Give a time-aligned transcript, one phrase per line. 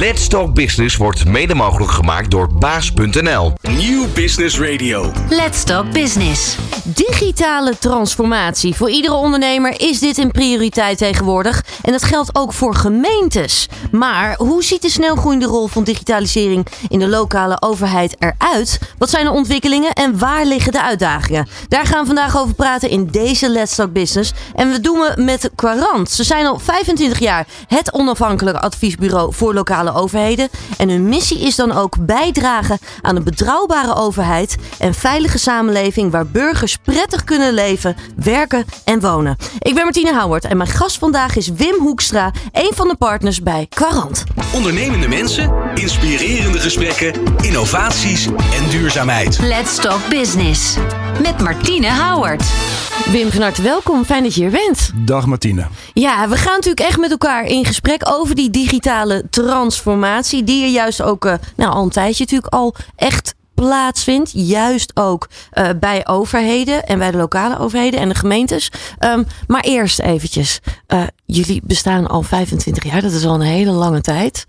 [0.00, 3.52] Let's Talk Business wordt mede mogelijk gemaakt door baas.nl.
[3.62, 5.12] Nieuw Business Radio.
[5.28, 6.56] Let's Talk Business.
[6.84, 8.74] Digitale transformatie.
[8.74, 11.64] Voor iedere ondernemer is dit een prioriteit tegenwoordig.
[11.82, 13.68] En dat geldt ook voor gemeentes.
[13.90, 18.78] Maar hoe ziet de snelgroeiende rol van digitalisering in de lokale overheid eruit?
[18.98, 21.48] Wat zijn de ontwikkelingen en waar liggen de uitdagingen?
[21.68, 24.32] Daar gaan we vandaag over praten in deze Let's Talk Business.
[24.54, 26.10] En we doen het met Quarant.
[26.10, 30.48] Ze zijn al 25 jaar het onafhankelijke adviesbureau voor lokale overheden.
[30.76, 36.26] En hun missie is dan ook bijdragen aan een betrouwbare overheid en veilige samenleving waar
[36.26, 39.36] burgers prettig kunnen leven, werken en wonen.
[39.58, 43.42] Ik ben Martine Houwert en mijn gast vandaag is Wim Hoekstra, een van de partners
[43.42, 44.24] bij Quarant.
[44.54, 49.38] Ondernemende mensen, inspirerende gesprekken, innovaties en duurzaamheid.
[49.38, 50.76] Let's Talk Business.
[51.22, 52.89] Met Martine Houwert.
[53.06, 54.04] Wim, van harte welkom.
[54.04, 54.90] Fijn dat je hier bent.
[54.94, 55.66] Dag Martine.
[55.94, 60.44] Ja, we gaan natuurlijk echt met elkaar in gesprek over die digitale transformatie.
[60.44, 64.30] Die er juist ook uh, nou, al een tijdje natuurlijk al echt plaatsvindt.
[64.34, 68.72] Juist ook uh, bij overheden en bij de lokale overheden en de gemeentes.
[68.98, 70.60] Um, maar eerst eventjes.
[70.88, 73.02] Uh, jullie bestaan al 25 jaar.
[73.02, 74.46] Dat is al een hele lange tijd.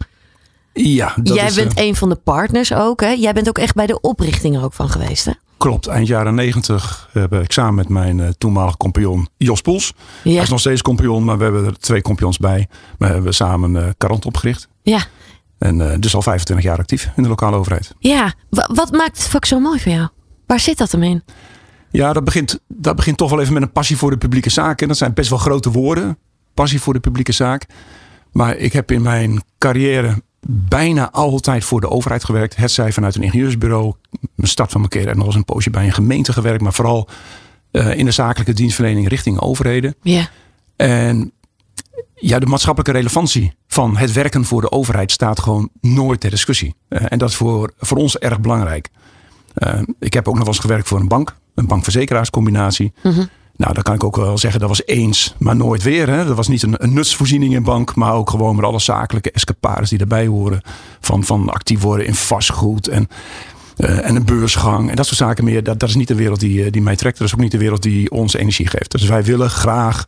[0.73, 3.01] Ja, dat Jij is, bent uh, een van de partners ook.
[3.01, 3.09] Hè?
[3.09, 5.25] Jij bent ook echt bij de oprichting er ook van geweest.
[5.25, 5.31] Hè?
[5.61, 9.93] Klopt, eind jaren negentig heb ik samen met mijn uh, toenmalige compagnon Jos Poels.
[10.23, 10.31] Ja.
[10.31, 12.67] Hij is nog steeds compagnon, maar we hebben er twee compagnons bij.
[12.97, 14.67] We hebben samen uh, Karant opgericht.
[14.81, 15.05] Ja.
[15.57, 17.95] En uh, dus al 25 jaar actief in de lokale overheid.
[17.99, 20.07] Ja, wat maakt het vak zo mooi voor jou?
[20.45, 21.23] Waar zit dat hem in?
[21.91, 24.81] Ja, dat begint, dat begint toch wel even met een passie voor de publieke zaak.
[24.81, 26.17] En dat zijn best wel grote woorden.
[26.53, 27.65] Passie voor de publieke zaak.
[28.31, 32.55] Maar ik heb in mijn carrière bijna altijd voor de overheid gewerkt.
[32.55, 33.93] Het zij vanuit een ingenieursbureau.
[34.35, 36.61] Mijn start van mijn carrière nog eens een poosje bij een gemeente gewerkt.
[36.61, 37.07] Maar vooral
[37.71, 39.95] uh, in de zakelijke dienstverlening richting overheden.
[40.01, 40.29] Ja.
[40.75, 41.31] En
[42.15, 46.75] ja, de maatschappelijke relevantie van het werken voor de overheid staat gewoon nooit ter discussie.
[46.89, 48.89] Uh, en dat is voor, voor ons erg belangrijk.
[49.55, 51.35] Uh, ik heb ook nog wel eens gewerkt voor een bank.
[51.55, 52.93] Een bankverzekeraarscombinatie.
[53.03, 53.29] Mm -hmm.
[53.55, 56.09] Nou, dan kan ik ook wel zeggen, dat was eens, maar nooit weer.
[56.09, 56.25] Hè?
[56.25, 59.89] Dat was niet een, een nutsvoorziening in bank, maar ook gewoon met alle zakelijke escapades
[59.89, 60.61] die erbij horen.
[60.99, 63.07] Van, van actief worden in vastgoed en,
[63.77, 65.63] uh, en een beursgang en dat soort zaken meer.
[65.63, 67.17] Dat, dat is niet de wereld die, die mij trekt.
[67.17, 68.91] Dat is ook niet de wereld die ons energie geeft.
[68.91, 70.05] Dus wij willen graag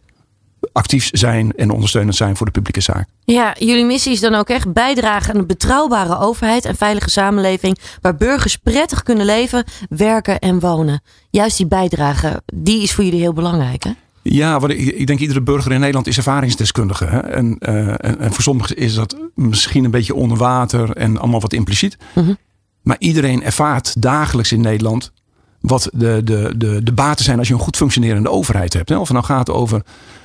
[0.74, 3.08] actief zijn en ondersteunend zijn voor de publieke zaak.
[3.24, 7.78] Ja, jullie missie is dan ook echt bijdragen aan een betrouwbare overheid en veilige samenleving
[8.02, 11.02] waar burgers prettig kunnen leven, werken en wonen.
[11.30, 13.92] Juist die bijdrage, die is voor jullie heel belangrijk, hè?
[14.22, 17.06] Ja, want ik, ik denk iedere burger in Nederland is ervaringsdeskundige.
[17.06, 17.20] Hè?
[17.20, 21.42] En, uh, en, en, voor sommigen is dat misschien een beetje onder water en allemaal
[21.42, 21.98] wat impliciet.
[22.14, 22.38] Mm -hmm.
[22.82, 25.12] Maar iedereen ervaart dagelijks in Nederland
[25.60, 28.90] wat de, de, de, de baten zijn als je een goed functionerende overheid hebt.
[28.90, 28.96] Hè?
[28.96, 29.82] Of het nou gaat over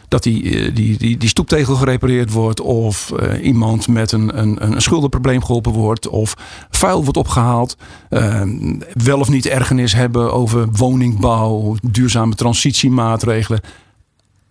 [0.09, 2.61] dat die, die, die, die stoeptegel gerepareerd wordt.
[2.61, 6.09] Of uh, iemand met een, een, een schuldenprobleem geholpen wordt.
[6.09, 6.35] Of
[6.71, 7.77] vuil wordt opgehaald.
[8.11, 8.43] Uh,
[8.93, 11.77] wel of niet ergernis hebben over woningbouw.
[11.83, 13.61] Duurzame transitiemaatregelen.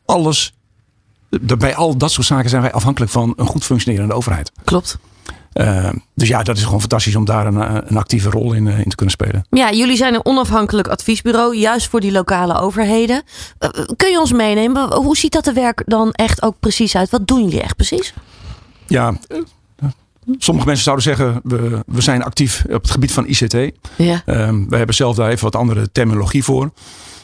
[0.06, 0.54] Alles.
[1.58, 4.52] Bij al dat soort zaken zijn wij afhankelijk van een goed functionerende overheid.
[4.64, 5.00] Klopt.
[5.58, 8.80] Uh, dus ja, dat is gewoon fantastisch om daar een, een actieve rol in, uh,
[8.80, 9.46] in, te kunnen spelen.
[9.50, 13.24] Ja, jullie zijn een onafhankelijk adviesbureau, juist voor die lokale overheden.
[13.60, 14.94] Uh, kun je ons meenemen?
[14.94, 17.10] Hoe ziet dat er werk dan echt ook precies uit?
[17.10, 18.14] Wat doen jullie echt precies?
[18.88, 19.18] Ja,
[20.38, 23.54] sommige mensen zouden zeggen, we, we zijn actief op het gebied van ICT.
[23.96, 24.22] Ja.
[24.70, 26.72] we hebben zelf daar even wat andere terminologie voor.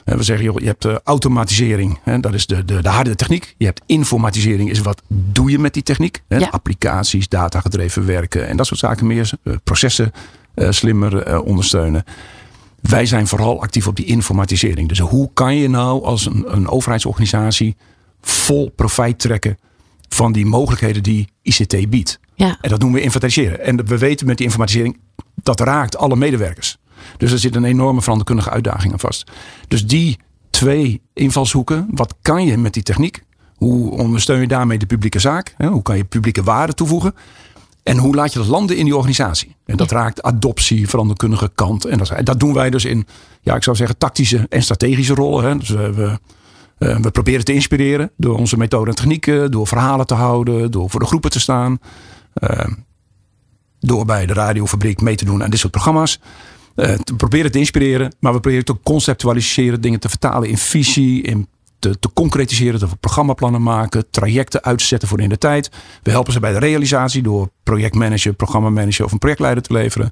[0.04, 3.56] We zeggen, joh, je hebt uh, automatisering, hè, dat is de, de, de harde techniek.
[3.58, 6.24] Je hebt informatisering, is wat doe je met die techniek?
[6.28, 6.38] Hè?
[6.38, 6.48] Ja.
[6.48, 9.32] Applicaties, datagedreven werken en dat soort zaken meer.
[9.44, 10.12] Uh, processen
[10.56, 12.04] slimmer ondersteunen.
[12.82, 14.90] Wij zijn vooral actief op die informatisering.
[14.90, 17.76] Dus hoe kan je nou als een, een overheidsorganisatie
[18.22, 19.58] vol profijt trekken
[20.10, 22.20] van die mogelijkheden die ICT biedt?
[22.36, 22.58] Ja.
[22.62, 23.60] En dat noemen we inventariseren.
[23.60, 24.98] En we weten met die informatisering,
[25.36, 26.78] dat raakt alle medewerkers.
[27.18, 29.32] Dus er zit een enorme veranderkundige uitdaging aan vast.
[29.68, 30.18] Dus die
[30.50, 31.88] twee invalshoeken.
[31.90, 33.24] Wat kan je met die techniek?
[33.56, 35.56] Hoe ondersteun je daarmee de publieke zaak?
[35.58, 37.16] Hoe kan je publieke waarde toevoegen?
[37.84, 39.56] En hoe laat je dat landen in die organisatie?
[39.66, 41.86] En dat raakt adoptie, veranderkundige kant.
[41.86, 43.08] En dat, dat doen wij dus in,
[43.42, 45.44] ja, ik zou zeggen, tactische en strategische rollen.
[45.44, 45.58] Hè.
[45.58, 46.20] Dus we, we,
[47.02, 51.00] we proberen te inspireren door onze methode en technieken, door verhalen te houden, door voor
[51.00, 51.80] de groepen te staan.
[52.44, 52.66] Uh,
[53.80, 56.20] door bij de radiofabriek mee te doen aan dit soort programma's.
[56.76, 61.22] Uh, te proberen te inspireren, maar we proberen te conceptualiseren, dingen te vertalen in visie,
[61.22, 61.48] in
[61.80, 65.70] te, te concretiseren, dat we programmaplannen maken, trajecten uitzetten voor in de tijd.
[66.04, 70.12] We helpen ze bij de realisatie door projectmanager, programmamanager of een projectleider te leveren.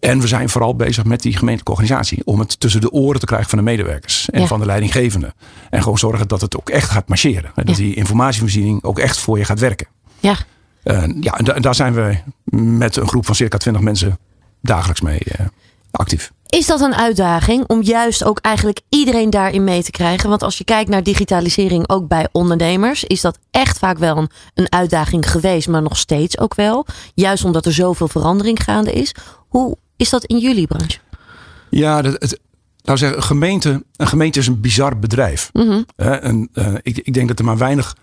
[0.00, 2.22] En we zijn vooral bezig met die gemeentelijke organisatie.
[2.24, 4.30] Om het tussen de oren te krijgen van de medewerkers.
[4.30, 4.46] En Ja.
[4.46, 5.34] van de leidinggevenden.
[5.70, 7.52] En gewoon zorgen dat het ook echt gaat marcheren.
[7.54, 7.82] En dat Ja.
[7.82, 9.86] die informatievoorziening ook echt voor je gaat werken.
[10.20, 10.36] Ja.
[10.84, 12.16] Uh, ja, en, da- en daar zijn we
[12.56, 14.18] met een groep van circa 20 mensen
[14.62, 15.46] dagelijks mee eh,
[15.96, 16.32] actief.
[16.46, 20.28] Is dat een uitdaging om juist ook eigenlijk iedereen daarin mee te krijgen?
[20.28, 24.30] Want als je kijkt naar digitalisering ook bij ondernemers, is dat echt vaak wel een,
[24.54, 26.86] een uitdaging geweest, maar nog steeds ook wel.
[27.14, 29.14] Juist omdat er zoveel verandering gaande is.
[29.48, 30.98] Hoe is dat in jullie branche?
[31.70, 32.40] Ja, dat, het,
[32.82, 35.50] nou zeggen, een gemeente, een gemeente is een bizar bedrijf.
[35.96, 37.96] Hè, en, eh, ik, ik denk dat er maar weinig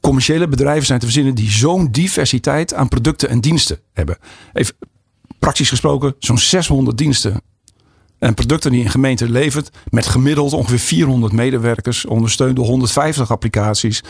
[0.00, 4.18] commerciële bedrijven zijn te verzinnen die zo'n diversiteit aan producten en diensten hebben.
[4.52, 4.74] Even
[5.38, 7.40] praktisch gesproken, zo'n 600 diensten
[8.18, 14.02] en producten die een gemeente levert, met gemiddeld ongeveer 400 medewerkers, ondersteund door 150 applicaties.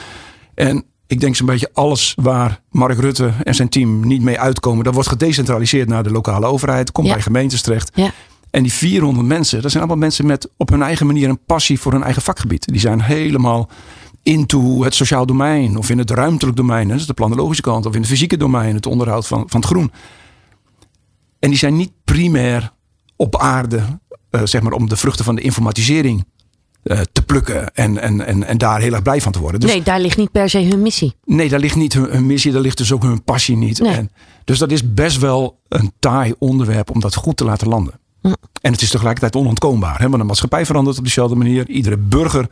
[0.54, 4.84] En ik denk zo'n beetje alles waar Mark Rutte en zijn team niet mee uitkomen,
[4.84, 7.12] dat wordt gedecentraliseerd naar de lokale overheid, komt Ja.
[7.12, 7.90] bij gemeentes terecht.
[7.94, 8.10] Ja.
[8.50, 11.80] En die 400 mensen, dat zijn allemaal mensen met op hun eigen manier een passie
[11.80, 12.66] voor hun eigen vakgebied.
[12.66, 13.68] Die zijn helemaal
[14.22, 17.94] into het sociaal domein of in het ruimtelijk domein, dat is de planologische kant, of
[17.94, 19.90] in het fysieke domein, het onderhoud van, van het groen.
[21.38, 22.72] En die zijn niet primair
[23.16, 23.82] op aarde,
[24.30, 26.24] eh, zeg maar, om de vruchten van de informatisering
[26.82, 29.60] eh, te plukken en, en, en, en daar heel erg blij van te worden.
[29.60, 31.14] Dus nee, daar ligt niet per se hun missie.
[31.24, 33.80] Nee, daar ligt niet hun, hun missie, daar ligt dus ook hun passie niet.
[33.80, 33.94] Nee.
[33.94, 34.10] En,
[34.44, 38.00] dus dat is best wel een taai onderwerp om dat goed te laten landen.
[38.20, 38.32] Hm.
[38.60, 39.98] En het is tegelijkertijd onontkoombaar.
[39.98, 40.08] Hè?
[40.08, 41.68] Want de maatschappij verandert op dezelfde manier.
[41.68, 42.48] Iedere burger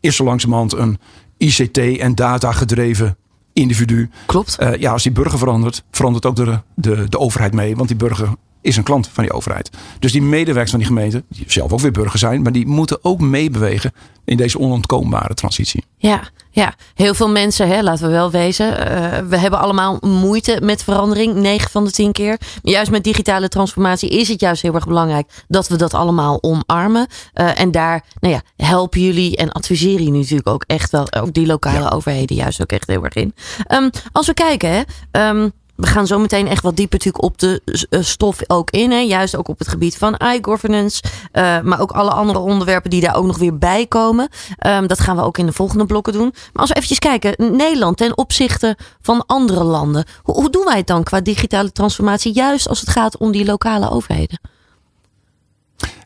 [0.00, 0.98] is zo langzamerhand een
[1.36, 3.16] ICT- en data-gedreven
[3.52, 4.10] individu.
[4.26, 4.58] Klopt.
[4.58, 7.76] Eh, ja, als die burger verandert, verandert ook de, de, de overheid mee.
[7.76, 8.28] Want die burger
[8.60, 9.70] is een klant van die overheid.
[9.98, 13.04] Dus die medewerkers van die gemeente, die zelf ook weer burger zijn, maar die moeten
[13.04, 13.92] ook meebewegen
[14.24, 15.84] in deze onontkoombare transitie.
[15.96, 18.88] Ja, ja, heel veel mensen, hè, laten we wel wezen.
[18.88, 22.36] eh, we hebben allemaal moeite met verandering, 9 van de 10 keer.
[22.62, 26.38] Maar juist met digitale transformatie is het juist heel erg belangrijk dat we dat allemaal
[26.40, 27.06] omarmen.
[27.32, 31.32] Eh, en daar nou ja, helpen jullie en adviseren jullie natuurlijk ook echt wel, ook
[31.32, 33.34] die lokale overheden juist ook echt heel erg in.
[33.66, 34.80] Ehm, als we kijken, hè,
[35.10, 35.48] ehm,
[35.80, 38.90] we gaan zo meteen echt wat dieper natuurlijk op de eh, stof ook in.
[38.90, 38.98] Hè?
[38.98, 41.02] Juist ook op het gebied van i-governance.
[41.32, 44.28] eh, maar ook alle andere onderwerpen die daar ook nog weer bij komen.
[44.58, 46.30] Ehm, dat gaan we ook in de volgende blokken doen.
[46.52, 47.56] Maar als we eventjes kijken.
[47.56, 50.04] Nederland ten opzichte van andere landen.
[50.22, 52.34] Hoe, hoe doen wij het dan qua digitale transformatie?
[52.34, 54.40] Juist als het gaat om die lokale overheden.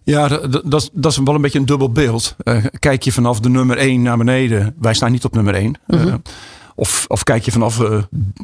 [0.04, 2.36] Ja, dat, dat, dat is- dat is wel een beetje een dubbel beeld.
[2.38, 4.74] Eh, kijk je vanaf de nummer 1 naar beneden.
[4.80, 5.74] Wij staan niet op nummer 1.
[6.74, 8.02] Of, of kijk je vanaf eh,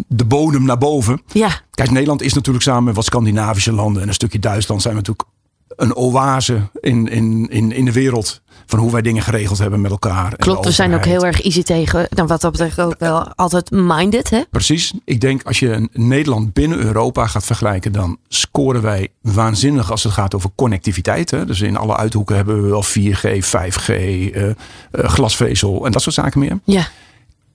[0.08, 1.22] de bodem naar boven.
[1.32, 4.94] Ja, Kijk, Nederland is natuurlijk samen met wat Scandinavische landen en een stukje Duitsland zijn
[4.94, 5.28] we natuurlijk
[5.76, 9.90] een oase in, in, in, in de wereld van hoe wij dingen geregeld hebben met
[9.90, 10.36] elkaar.
[10.36, 10.64] klopt.
[10.64, 12.06] We zijn ook heel erg easy tegen.
[12.10, 14.30] Nou, wat dat betreft ook wel altijd minded.
[14.30, 14.40] Hè?
[14.50, 14.92] Precies.
[15.04, 20.12] Ik denk als je Nederland binnen Europa gaat vergelijken, dan scoren wij waanzinnig als het
[20.12, 21.30] gaat over connectiviteit.
[21.30, 21.44] Hè.
[21.44, 24.54] Dus in alle uithoeken hebben we wel 4G, 5G, eh, eh,
[24.90, 26.58] glasvezel en dat soort zaken meer.
[26.64, 26.88] Ja,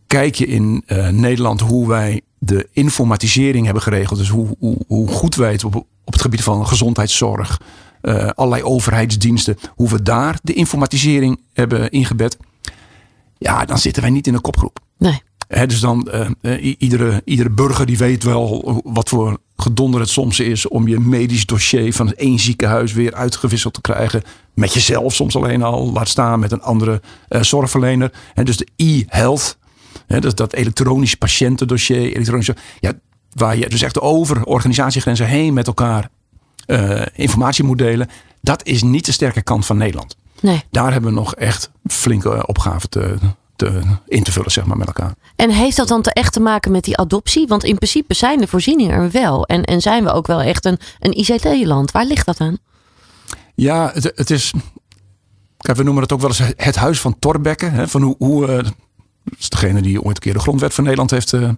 [0.07, 4.19] Kijk je in eh, Nederland hoe wij de informatisering hebben geregeld.
[4.19, 7.61] Dus hoe, hoe, hoe goed wij het op, op het gebied van gezondheidszorg,
[8.01, 12.37] eh, allerlei overheidsdiensten, hoe we daar de informatisering hebben ingebed.
[13.37, 14.79] Ja, dan zitten wij niet in een kopgroep.
[14.97, 15.21] nee.
[15.47, 16.09] Dus dan,
[16.41, 20.99] eh, iedere, iedere burger die weet wel wat voor gedonder het soms is om je
[20.99, 24.23] medisch dossier van één ziekenhuis weer uitgewisseld te krijgen.
[24.53, 28.11] Met jezelf soms alleen al, laat staan met een andere zorgverlener.
[28.33, 29.57] Hè, dus de e-health,
[30.07, 32.49] hè, dat, dat elektronisch patiëntendossier, elektronisch,
[32.79, 32.93] ja,
[33.33, 36.09] waar je dus echt over organisatiegrenzen heen met elkaar
[36.65, 38.09] eh, informatie moet delen.
[38.41, 40.15] Dat is niet de sterke kant van Nederland.
[40.41, 40.63] nee.
[40.71, 43.17] Daar hebben we nog echt flinke opgaven te,
[43.55, 45.15] te, in te vullen zeg maar, met elkaar.
[45.35, 47.47] En heeft dat dan te echt te maken met die adoptie?
[47.47, 49.45] Want in principe zijn de voorzieningen er wel.
[49.45, 51.91] En, en zijn we ook wel echt een, een ICT-land.
[51.91, 52.57] Waar ligt dat aan?
[53.55, 54.53] Ja, het, het is.
[55.57, 57.65] Kijk, we noemen het ook wel eens het huis van Torbekke.
[57.65, 58.65] Hè, van hoe, hoe eh,
[59.25, 61.49] dat is degene die ooit een keer de grondwet van Nederland heeft eh,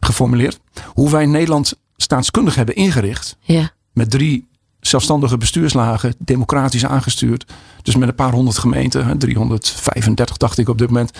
[0.00, 0.60] geformuleerd.
[0.86, 3.36] Hoe wij Nederland staatskundig hebben ingericht.
[3.40, 4.46] Ja, Met drie
[4.80, 7.52] zelfstandige bestuurslagen, democratisch aangestuurd.
[7.82, 11.10] Dus met een paar honderd gemeenten, hè, 335 dacht ik op dit moment.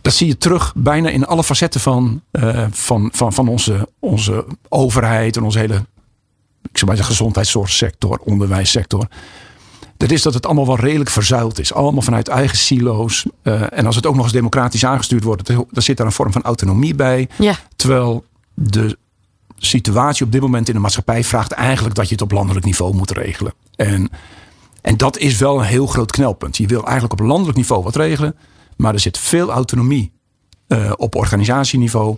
[0.00, 4.46] Dat zie je terug bijna in alle facetten van, eh, van, van, van onze, onze
[4.68, 5.84] overheid en onze hele
[6.70, 9.08] ik zou maar zeggen, gezondheidszorgsector, onderwijssector.
[10.04, 11.72] Dat is dat het allemaal wel redelijk verzuild is.
[11.72, 13.26] Allemaal vanuit eigen silo's.
[13.42, 16.32] Eh, en als het ook nog eens democratisch aangestuurd wordt, dan zit daar een vorm
[16.32, 17.28] van autonomie bij.
[17.38, 18.98] ja, Terwijl de
[19.58, 22.94] situatie op dit moment in de maatschappij vraagt eigenlijk dat je het op landelijk niveau
[22.94, 23.54] moet regelen.
[23.76, 24.10] En,
[24.80, 26.56] en dat is wel een heel groot knelpunt.
[26.56, 28.36] Je wil eigenlijk op landelijk niveau wat regelen,
[28.76, 30.12] maar er zit veel autonomie
[30.66, 32.16] eh, op organisatieniveau.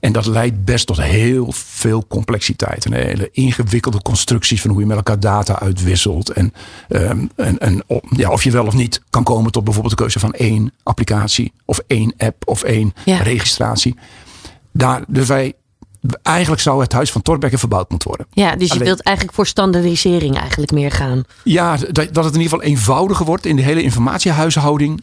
[0.00, 2.84] En dat leidt best tot heel veel complexiteit.
[2.84, 6.30] En hele ingewikkelde constructies van hoe je met elkaar data uitwisselt.
[6.30, 6.52] En,
[6.88, 10.00] ehm, en, en of- ja, of je wel of niet kan komen tot bijvoorbeeld de
[10.02, 11.52] keuze van één applicatie.
[11.64, 13.16] Of één app of één Ja.
[13.16, 13.94] registratie.
[14.72, 15.52] Daar, dus wij,
[16.22, 18.26] eigenlijk zou het huis van Torbekke verbouwd moeten worden.
[18.30, 21.22] Ja, dus je wilt eigenlijk voor standaardisering eigenlijk meer gaan.
[21.44, 25.02] Ja, dat, dat het in ieder geval eenvoudiger wordt in de hele informatiehuishouding.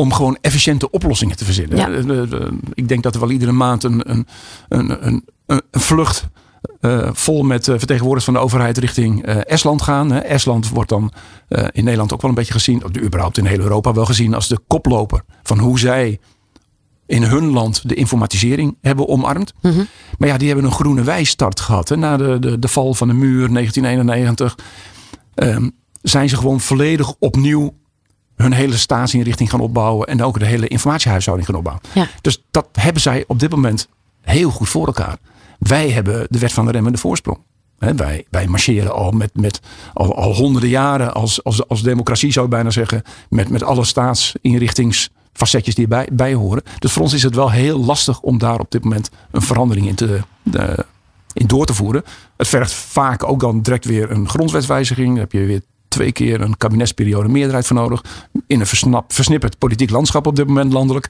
[0.00, 1.76] Om gewoon efficiënte oplossingen te verzinnen.
[1.78, 1.86] Ja.
[1.86, 4.26] De- de- de- ik denk dat er wel iedere maand een, een,
[4.68, 6.28] een, een, vlucht
[6.80, 10.10] eh, vol met eh, vertegenwoordigers van de overheid richting eh, Estland gaan.
[10.12, 10.18] Hè.
[10.18, 11.12] Estland wordt dan
[11.48, 14.34] eh, in Nederland ook wel een beetje gezien, of überhaupt in heel Europa wel gezien
[14.34, 16.18] als de koploper van hoe zij
[17.06, 19.52] in hun land de informatisering hebben omarmd.
[20.18, 21.88] Maar ja, die hebben een groene wijstart gehad.
[21.88, 21.96] Hè.
[21.96, 24.58] Na de, de, de val van de muur 1991
[25.34, 25.68] ehm,
[26.02, 27.78] zijn ze gewoon volledig opnieuw
[28.40, 30.06] hun hele staatsinrichting gaan opbouwen.
[30.06, 31.84] En ook de hele informatiehuishouding gaan opbouwen.
[31.94, 32.06] Ja.
[32.20, 33.88] Dus dat hebben zij op dit moment
[34.20, 35.16] heel goed voor elkaar.
[35.58, 37.38] Wij hebben de wet van de remmende voorsprong.
[37.78, 39.60] Hè, wij, wij marcheren al met, met
[39.94, 43.02] al, al honderden jaren als, als, als democratie zou ik bijna zeggen.
[43.28, 46.62] Met, met alle staatsinrichtingsfacetjes die erbij bij horen.
[46.78, 49.86] Dus voor ons is het wel heel lastig om daar op dit moment een verandering
[49.86, 50.84] in, te, de,
[51.32, 52.04] in door te voeren.
[52.36, 55.08] Het vergt vaak ook dan direct weer een grondwetswijziging.
[55.08, 58.04] Daar heb je weer twee keer een kabinetsperiode meerderheid voor nodig.
[58.46, 61.08] In een versnap, versnipperd politiek landschap op dit moment landelijk.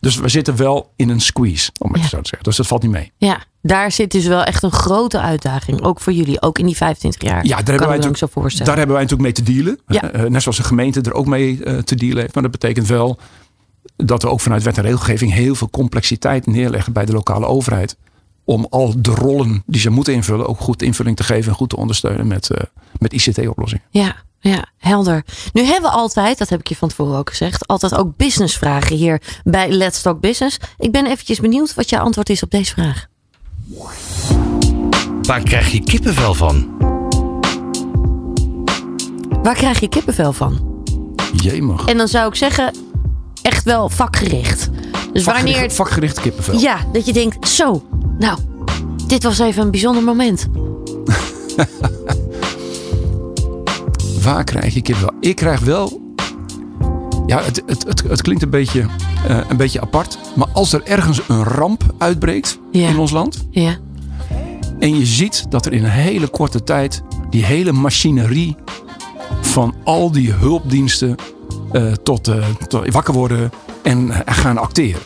[0.00, 2.08] Dus we zitten wel in een squeeze, om het Ja.
[2.08, 2.42] zo te zeggen.
[2.42, 3.12] Dus dat valt niet mee.
[3.16, 5.82] Ja, daar zit dus wel echt een grote uitdaging.
[5.82, 7.44] Ook voor jullie, ook in die 25 jaar.
[7.44, 9.80] Ja, daar hebben, wij natuurlijk, zo daar hebben wij natuurlijk mee te dealen.
[9.86, 10.10] Ja.
[10.12, 12.34] Eh, net zoals de gemeente er ook mee eh, te dealen heeft.
[12.34, 13.18] Maar dat betekent wel
[13.96, 17.96] dat we ook vanuit wet en regelgeving heel veel complexiteit neerleggen bij de lokale overheid.
[18.46, 21.68] Om al de rollen die ze moeten invullen ook goed invulling te geven en goed
[21.68, 22.62] te ondersteunen met, eh,
[22.98, 23.84] met ICT-oplossingen.
[23.90, 25.24] Ja, ja, helder.
[25.52, 28.96] Nu hebben we altijd, dat heb ik je van tevoren ook gezegd, altijd ook businessvragen
[28.96, 30.58] hier bij Let's Talk Business.
[30.78, 33.06] Ik ben eventjes benieuwd wat jouw antwoord is op deze vraag.
[35.22, 36.74] Waar krijg je kippenvel van?
[39.42, 40.84] Waar krijg je kippenvel van?
[41.36, 41.84] Jemig.
[41.84, 42.74] En dan zou ik zeggen,
[43.42, 44.70] echt wel vakgericht.
[45.12, 46.58] Dus wanneer Vakgericht, het, vakgericht kippenvel.
[46.58, 47.82] ja, dat je denkt, zo,
[48.18, 48.38] nou,
[49.06, 50.46] dit was even een bijzonder moment.
[54.22, 55.14] Waar krijg je kippenvel?
[55.20, 56.14] Ik krijg wel.
[57.26, 58.86] Ja, het, het, het, het klinkt een beetje,
[59.28, 60.18] eh, een beetje apart.
[60.36, 62.88] Maar als er ergens een ramp uitbreekt Ja.
[62.88, 63.46] in ons land.
[63.50, 63.76] Ja,
[64.78, 68.56] En je ziet dat er in een hele korte tijd die hele machinerie
[69.40, 71.16] van al die hulpdiensten
[71.72, 73.50] eh, tot, eh, tot wakker worden
[73.82, 75.00] en gaan acteren.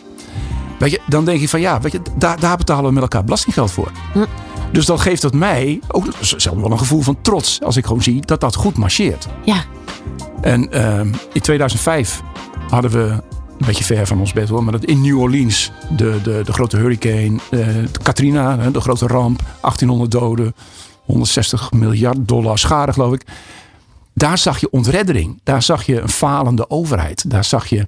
[0.81, 3.23] Weet je, dan denk je van ja, weet je, daar, daar betalen we met elkaar
[3.23, 3.91] belastinggeld voor.
[4.13, 4.25] Hm.
[4.71, 8.01] Dus dat geeft het mij ook zelf wel een gevoel van trots als ik gewoon
[8.01, 9.27] zie dat dat goed marcheert.
[9.45, 9.63] ja,
[10.41, 12.21] En ehm, in 2005
[12.69, 16.19] hadden we, een beetje ver van ons bed hoor, maar dat in New Orleans, de,
[16.23, 17.67] de, de grote hurricane, eh,
[18.03, 20.55] Katrina, de grote ramp, 1800 doden,
[21.05, 23.25] 160 miljard dollar schade geloof ik.
[24.13, 25.39] Daar zag je ontreddering.
[25.43, 27.29] Daar zag je een falende overheid.
[27.29, 27.87] Daar zag je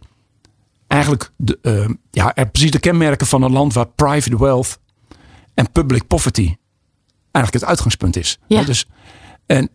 [0.87, 4.79] eigenlijk de, ehm, ja, er- precies de kenmerken van een land waar private wealth
[5.53, 6.55] en public poverty
[7.31, 8.39] eigenlijk het uitgangspunt is.
[8.47, 8.63] Ja.
[8.63, 8.87] Dus,
[9.45, 9.69] en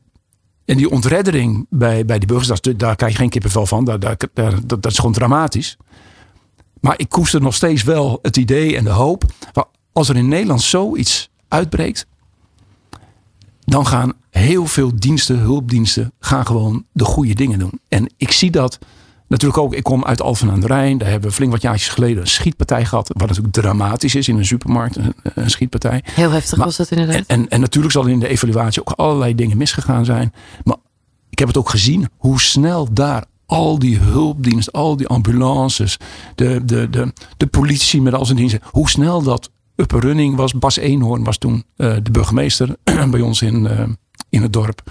[0.64, 3.84] en die ontreddering bij, bij die burgers, daar krijg je geen kippenvel van.
[3.84, 5.76] Daar, daar, daar- dat, dat is gewoon dramatisch.
[6.80, 9.24] Maar ik koester nog steeds wel het idee en de hoop.
[9.92, 12.06] Als er in Nederland zoiets uitbreekt.
[13.64, 17.80] Dan gaan heel veel diensten, hulpdiensten, gaan gewoon de goede dingen doen.
[17.88, 18.78] En ik zie dat
[19.28, 19.74] natuurlijk ook.
[19.74, 20.98] Ik kom uit Alphen aan de Rijn.
[20.98, 23.08] Daar hebben we flink wat jaartjes geleden een schietpartij gehad.
[23.08, 26.02] Wat natuurlijk dramatisch is in een supermarkt, een, een schietpartij.
[26.04, 27.16] heel heftig Maar- was dat inderdaad.
[27.16, 30.32] En, en, en natuurlijk zal in de evaluatie ook allerlei dingen misgegaan zijn.
[30.64, 30.76] Maar
[31.30, 35.96] ik heb het ook gezien hoe snel daar al die hulpdiensten, al die ambulances,
[36.34, 40.52] de, de, de, de politie met al zijn diensten, hoe snel dat up running was.
[40.54, 42.76] Bas Eenhoorn was toen eh, de burgemeester
[43.10, 43.84] bij ons in, eh,
[44.30, 44.82] in het dorp.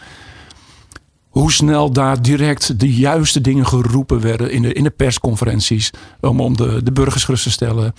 [1.37, 5.91] Hoe snel daar direct de juiste dingen geroepen werden in de, in de persconferenties.
[6.21, 7.93] Om, om de, de burgers gerust te stellen.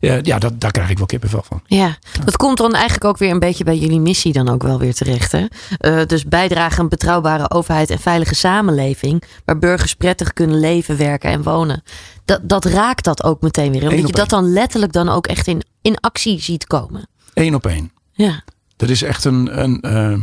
[0.00, 1.62] Ja, ja dat, daar krijg ik wel kippenvel van.
[1.66, 4.78] Ja, dat komt dan eigenlijk ook weer een beetje bij jullie missie dan ook wel
[4.78, 5.32] weer terecht.
[5.32, 5.44] Hè?
[5.78, 9.22] Eh, dus bijdragen aan een betrouwbare overheid en veilige samenleving.
[9.44, 11.82] Waar burgers prettig kunnen leven, werken en wonen.
[12.24, 13.82] Dat, dat raakt dat ook meteen weer.
[13.82, 17.08] Omdat je dat dan letterlijk dan ook echt in, in actie ziet komen.
[17.34, 17.92] Eén op één.
[18.12, 18.42] Ja,
[18.76, 19.62] Dat is echt een.
[19.62, 20.18] een eh,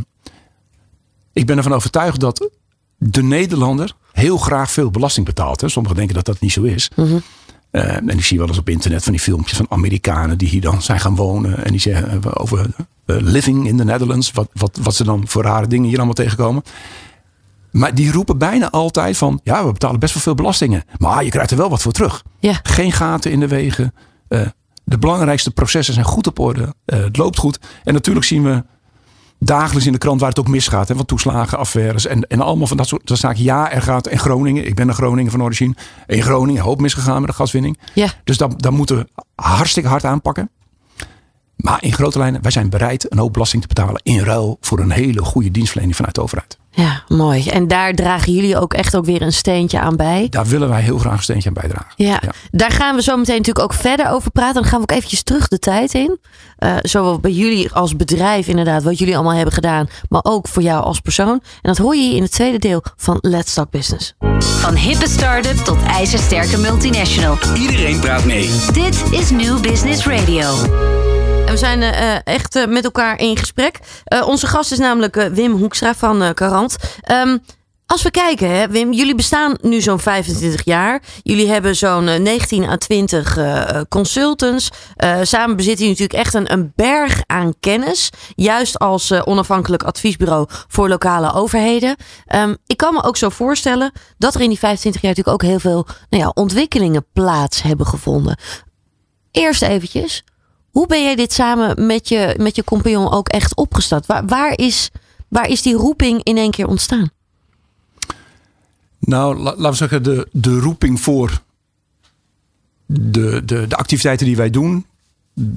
[1.34, 2.50] ik ben ervan overtuigd dat
[3.00, 5.62] de Nederlander heel graag veel belasting betaalt.
[5.62, 5.70] Hè.
[5.70, 6.90] Sommigen denken dat dat niet zo is.
[7.72, 10.62] Eh, en ik zie wel eens op internet van die filmpjes van Amerikanen die hier
[10.62, 11.66] dan zijn gaan wonen.
[11.66, 12.60] En die zeggen eh, over
[13.06, 14.32] eh, living in the Netherlands.
[14.32, 16.64] Wat, wat, wat ze dan voor rare dingen hier allemaal tegenkomen.
[17.72, 20.84] Maar die roepen bijna altijd van ja, we betalen best wel veel belastingen.
[20.98, 22.24] Maar je krijgt er wel wat voor terug.
[22.40, 23.94] ja, Geen gaten in de wegen.
[24.84, 26.74] De belangrijkste processen zijn goed op orde.
[26.86, 27.60] Het loopt goed.
[27.84, 28.64] En natuurlijk zien we
[29.40, 30.88] dagelijks in de krant waar het ook misgaat.
[30.88, 33.44] Hè, van toeslagen, affaires en, en allemaal van dat soort dat zaken.
[33.44, 34.66] Ja, er gaat in Groningen.
[34.66, 35.76] Ik ben een Groningen van origine.
[36.08, 37.80] In Groningen hoop misgegaan met de gaswinning.
[37.94, 38.08] ja.
[38.24, 40.50] Dus dat, dat moeten we hartstikke hard aanpakken.
[41.62, 44.80] Maar in grote lijnen, wij zijn bereid een hoop belasting te betalen in ruil voor
[44.80, 46.58] een hele goede dienstverlening vanuit de overheid.
[46.72, 47.50] Ja, mooi.
[47.50, 50.28] En daar dragen jullie ook echt ook weer een steentje aan bij.
[50.30, 51.94] Daar willen wij heel graag een steentje aan bijdragen.
[51.96, 54.54] Ja, daar gaan we zo meteen natuurlijk ook verder over praten.
[54.54, 56.20] Dan gaan we ook eventjes terug de tijd in.
[56.60, 59.88] Uh, zowel bij jullie als bedrijf inderdaad, wat jullie allemaal hebben gedaan.
[60.10, 61.30] Maar ook voor jou als persoon.
[61.30, 64.16] En dat hoor je hier in het tweede deel van Let's Talk Business.
[64.40, 67.38] Van hippe start-up tot ijzersterke multinational.
[67.56, 68.50] Iedereen praat mee.
[68.74, 70.48] Dit is New Business Radio.
[71.50, 73.80] We zijn uh, echt uh, met elkaar in gesprek.
[74.26, 76.76] Onze gast is namelijk Wim Hoekstra van Carant.
[77.12, 77.42] Um,
[77.86, 81.02] als we kijken, hè, Wim, jullie bestaan nu zo'n 25 jaar.
[81.24, 84.70] Jullie hebben zo'n 19 à 20 uh, consultants.
[85.22, 88.10] Samen bezitten jullie natuurlijk echt een, een berg aan kennis.
[88.36, 91.96] Juist als onafhankelijk adviesbureau voor lokale overheden.
[92.36, 95.50] Um, ik kan me ook zo voorstellen dat er in die 25 jaar natuurlijk ook
[95.50, 98.38] heel veel nou ja, ontwikkelingen plaats hebben gevonden.
[99.32, 100.24] Eerst eventjes,
[100.72, 104.06] hoe ben jij dit samen met je, met je compagnon ook echt opgestart?
[104.06, 104.92] Waar, waar, is,
[105.28, 107.10] waar is die roeping in één keer ontstaan?
[109.00, 111.42] Nou, laten we zeggen, de, de roeping voor
[112.86, 114.86] de, de, de activiteiten die wij doen,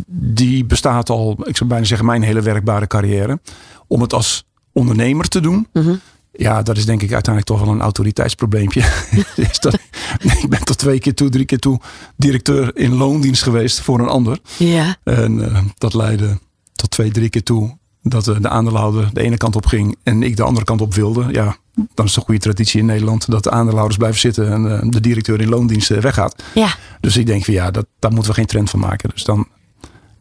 [0.07, 3.41] die bestaat al, ik zou bijna zeggen, mijn hele werkbare carrière.
[3.87, 5.67] Om het als ondernemer te doen.
[5.73, 6.01] Mm-hmm.
[6.33, 8.81] Ja, dat is denk ik uiteindelijk toch wel een autoriteitsprobleempje.
[10.43, 11.81] ik ben tot twee keer toe, drie keer toe
[12.17, 14.39] directeur in loondienst geweest voor een ander.
[14.59, 14.97] Ja.
[15.05, 16.39] En uh, dat leidde
[16.73, 20.37] tot twee, drie keer toe dat de aandeelhouder de ene kant op ging en ik
[20.37, 21.27] de andere kant op wilde.
[21.33, 24.65] Ja, dan is het een goede traditie in Nederland dat de aandeelhouders blijven zitten en
[24.65, 26.43] uh, de directeur in loondienst weggaat.
[26.55, 26.75] Ja.
[27.01, 29.11] Dus ik denk van ja, dat, daar moeten we geen trend van maken.
[29.15, 29.49] Dus dan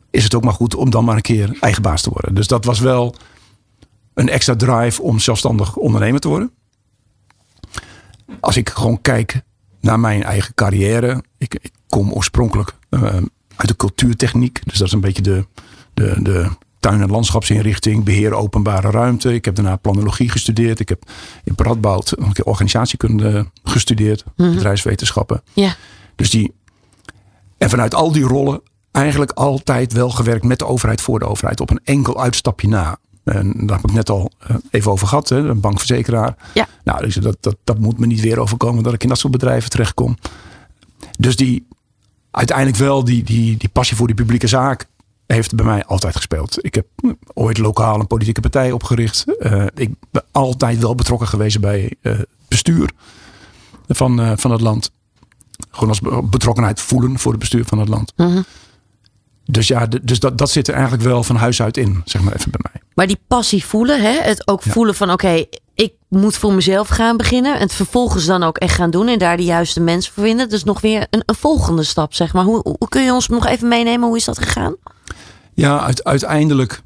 [0.10, 2.36] is het ook maar goed om dan maar een keer eigen baas te worden.
[2.36, 3.16] Dus dat was wel
[4.14, 6.52] een extra drive om zelfstandig ondernemer te worden.
[8.40, 9.42] Als ik gewoon kijk
[9.82, 11.24] naar mijn eigen carrière.
[11.38, 13.04] Ik, ik kom oorspronkelijk uh,
[13.56, 14.62] uit de cultuurtechniek.
[14.66, 15.46] Dus dat is een beetje de,
[15.94, 16.50] de, de
[16.80, 19.34] tuin- en landschapsinrichting, beheer openbare ruimte.
[19.34, 20.80] Ik heb daarna planologie gestudeerd.
[20.80, 21.04] Ik heb
[21.44, 24.56] in Radboud een keer organisatiekunde gestudeerd, mm-hmm.
[24.56, 25.42] bedrijfswetenschappen.
[25.54, 25.76] Ja.
[26.16, 26.54] Dus die,
[27.58, 31.60] en vanuit al die rollen eigenlijk altijd wel gewerkt met de overheid voor de overheid.
[31.60, 32.98] Op een enkel uitstapje na.
[33.36, 36.36] En daar heb ik net al eh, even over gehad, hè, een bankverzekeraar.
[36.54, 36.68] Ja.
[36.84, 39.34] Nou, dus dat, dat, dat moet me niet weer overkomen dat ik in dat soort
[39.34, 40.18] bedrijven terechtkom.
[41.20, 41.68] Dus die,
[42.32, 44.88] uiteindelijk wel die, die, die passie voor die publieke zaak
[45.26, 46.66] heeft bij mij altijd gespeeld.
[46.66, 46.86] Ik heb
[47.34, 49.26] ooit lokaal een politieke partij opgericht.
[49.40, 52.92] Uh, ik ben altijd wel betrokken geweest bij uh, bestuur
[53.88, 54.92] van, uh, van het land.
[55.70, 58.14] Gewoon als betrokkenheid voelen voor het bestuur van het land.
[58.16, 58.46] Mm-hmm.
[59.52, 62.36] Dus ja, dus dat, dat zit er eigenlijk wel van huis uit in, zeg maar
[62.36, 62.82] even bij mij.
[62.94, 64.20] Maar die passie voelen, hè?
[64.22, 64.72] het ook ja.
[64.72, 67.56] voelen van oké, okay, ik moet voor mezelf gaan beginnen.
[67.56, 70.50] En het vervolgens dan ook echt gaan doen en daar de juiste mensen voor vinden.
[70.50, 72.44] Dus nog weer een, een volgende stap, zeg maar.
[72.44, 74.08] Hoe, hoe kun je ons nog even meenemen?
[74.08, 74.76] Hoe is dat gegaan?
[75.54, 76.82] Ja, uit, uiteindelijk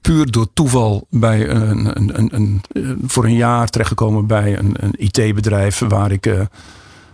[0.00, 2.62] puur door toeval bij een, een, een,
[3.06, 6.26] voor een jaar terechtgekomen bij een, een IT-bedrijf waar ik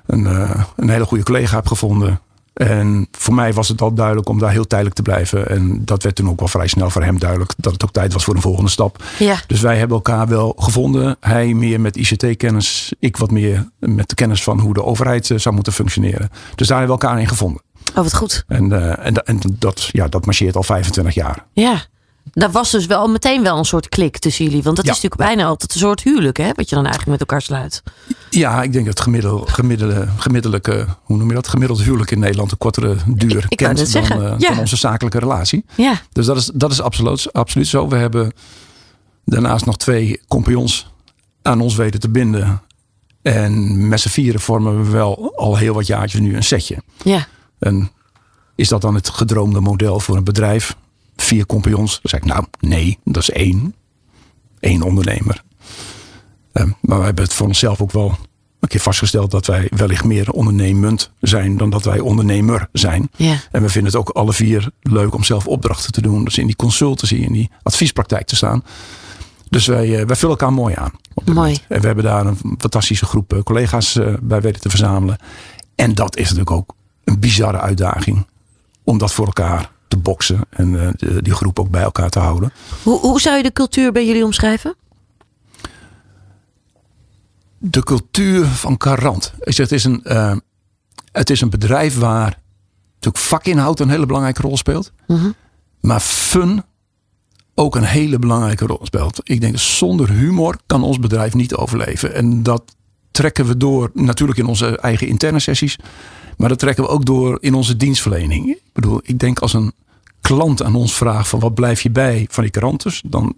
[0.06, 2.20] een, uh, een hele goede collega heb gevonden.
[2.58, 5.48] En voor mij was het al duidelijk om daar heel tijdelijk te blijven.
[5.48, 8.12] En dat werd toen ook wel vrij snel voor hem duidelijk dat het ook tijd
[8.12, 9.02] was voor een volgende stap.
[9.18, 9.36] Ja.
[9.46, 11.16] Dus wij hebben elkaar wel gevonden.
[11.20, 15.54] Hij meer met ICT-kennis, ik wat meer met de kennis van hoe de overheid zou
[15.54, 16.30] moeten functioneren.
[16.54, 17.62] Dus daar hebben we elkaar in gevonden.
[17.90, 18.44] Oh, wat goed.
[18.46, 21.44] En, uh, en, en dat, ja, dat marcheert al 25 jaar.
[21.52, 21.82] Ja.
[22.32, 24.62] Dat was dus wel meteen wel een soort klik tussen jullie.
[24.62, 24.92] Want dat ja.
[24.92, 26.50] is natuurlijk bijna altijd een soort huwelijk, hè?
[26.54, 27.82] Wat je dan eigenlijk met elkaar sluit.
[28.30, 31.48] Ja, ik denk dat gemiddelde, gemiddelde, gemiddelde hoe noem je dat?
[31.48, 34.48] Gemiddeld huwelijk in Nederland een kortere duur ik, ik kent dan, uh, ja.
[34.48, 35.64] dan onze zakelijke relatie.
[35.74, 36.00] Ja.
[36.12, 37.88] Dus dat is, dat is absoluut, absoluut zo.
[37.88, 38.32] We hebben
[39.24, 40.90] daarnaast nog twee compagnons
[41.42, 42.62] aan ons weten te binden.
[43.22, 46.82] En met z'n vieren vormen we wel al heel wat jaartjes nu een setje.
[47.04, 47.26] Ja.
[47.58, 47.90] En
[48.54, 50.76] is dat dan het gedroomde model voor een bedrijf?
[51.22, 51.92] Vier compagnons?
[51.92, 53.74] Dan zeg ik, nou nee, dat is één.
[54.60, 55.42] Eén ondernemer.
[56.52, 58.18] Um, maar we hebben het voor onszelf ook wel
[58.60, 63.10] een keer vastgesteld dat wij wellicht meer ondernemend zijn dan dat wij ondernemer zijn.
[63.16, 63.36] Ja.
[63.50, 66.24] En we vinden het ook alle vier leuk om zelf opdrachten te doen.
[66.24, 68.64] Dus in die consultancy, in die adviespraktijk te staan.
[69.48, 70.92] Dus wij, wij vullen elkaar mooi aan.
[71.24, 71.58] Mooi.
[71.68, 75.18] En we hebben daar een fantastische groep collega's bij weten te verzamelen.
[75.74, 78.26] En dat is natuurlijk ook een bizarre uitdaging
[78.84, 80.88] om dat voor elkaar te boksen en uh,
[81.20, 82.52] die groep ook bij elkaar te houden.
[82.82, 84.76] Hoe, hoe zou je de cultuur bij jullie omschrijven?
[87.58, 89.32] De cultuur van Carant.
[89.40, 90.36] Ik zeg, het, is een, uh,
[91.12, 92.38] het is een bedrijf waar
[92.94, 94.92] natuurlijk vakinhoud een hele belangrijke rol speelt.
[95.06, 95.34] Mm-hmm.
[95.80, 96.62] Maar fun
[97.54, 99.20] ook een hele belangrijke rol speelt.
[99.22, 102.14] Ik denk zonder humor kan ons bedrijf niet overleven.
[102.14, 102.76] En dat
[103.10, 105.78] trekken we door natuurlijk in onze eigen interne sessies.
[106.38, 108.48] Maar dat trekken we ook door in onze dienstverlening.
[108.48, 109.72] Ik bedoel, ik denk als een
[110.20, 113.34] klant aan ons vraagt van wat blijf je bij van die kranten, dan,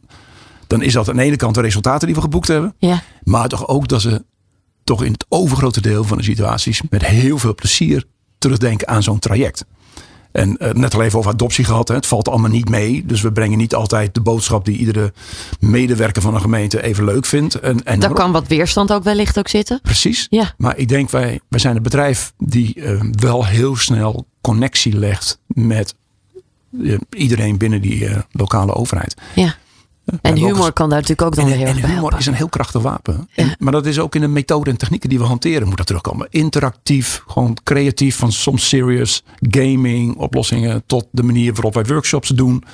[0.66, 2.74] dan is dat aan de ene kant de resultaten die we geboekt hebben.
[2.78, 3.02] Ja.
[3.22, 4.24] Maar toch ook dat ze
[4.84, 8.04] toch in het overgrote deel van de situaties met heel veel plezier
[8.38, 9.64] terugdenken aan zo'n traject.
[10.32, 11.88] En uh, net al even over adoptie gehad.
[11.88, 11.94] Hè.
[11.94, 13.06] Het valt allemaal niet mee.
[13.06, 15.12] Dus we brengen niet altijd de boodschap die iedere
[15.60, 17.54] medewerker van een gemeente even leuk vindt.
[17.54, 19.80] En, en Daar kan wat weerstand ook wellicht ook zitten.
[19.82, 20.26] Precies.
[20.30, 20.54] Ja.
[20.56, 25.38] Maar ik denk wij, wij zijn een bedrijf die uh, wel heel snel connectie legt
[25.46, 25.94] met
[26.70, 29.14] uh, iedereen binnen die lokale overheid.
[29.34, 29.54] Ja.
[30.22, 32.18] En humor kan daar natuurlijk ook dan en, En humor helpen.
[32.18, 33.28] is een heel krachtig wapen.
[33.32, 33.54] Ja.
[33.58, 36.26] Maar dat is ook in de methode en technieken die we hanteren moet dat terugkomen.
[36.30, 42.64] Interactief, gewoon creatief, van soms serious, gaming, oplossingen, tot de manier waarop wij workshops doen.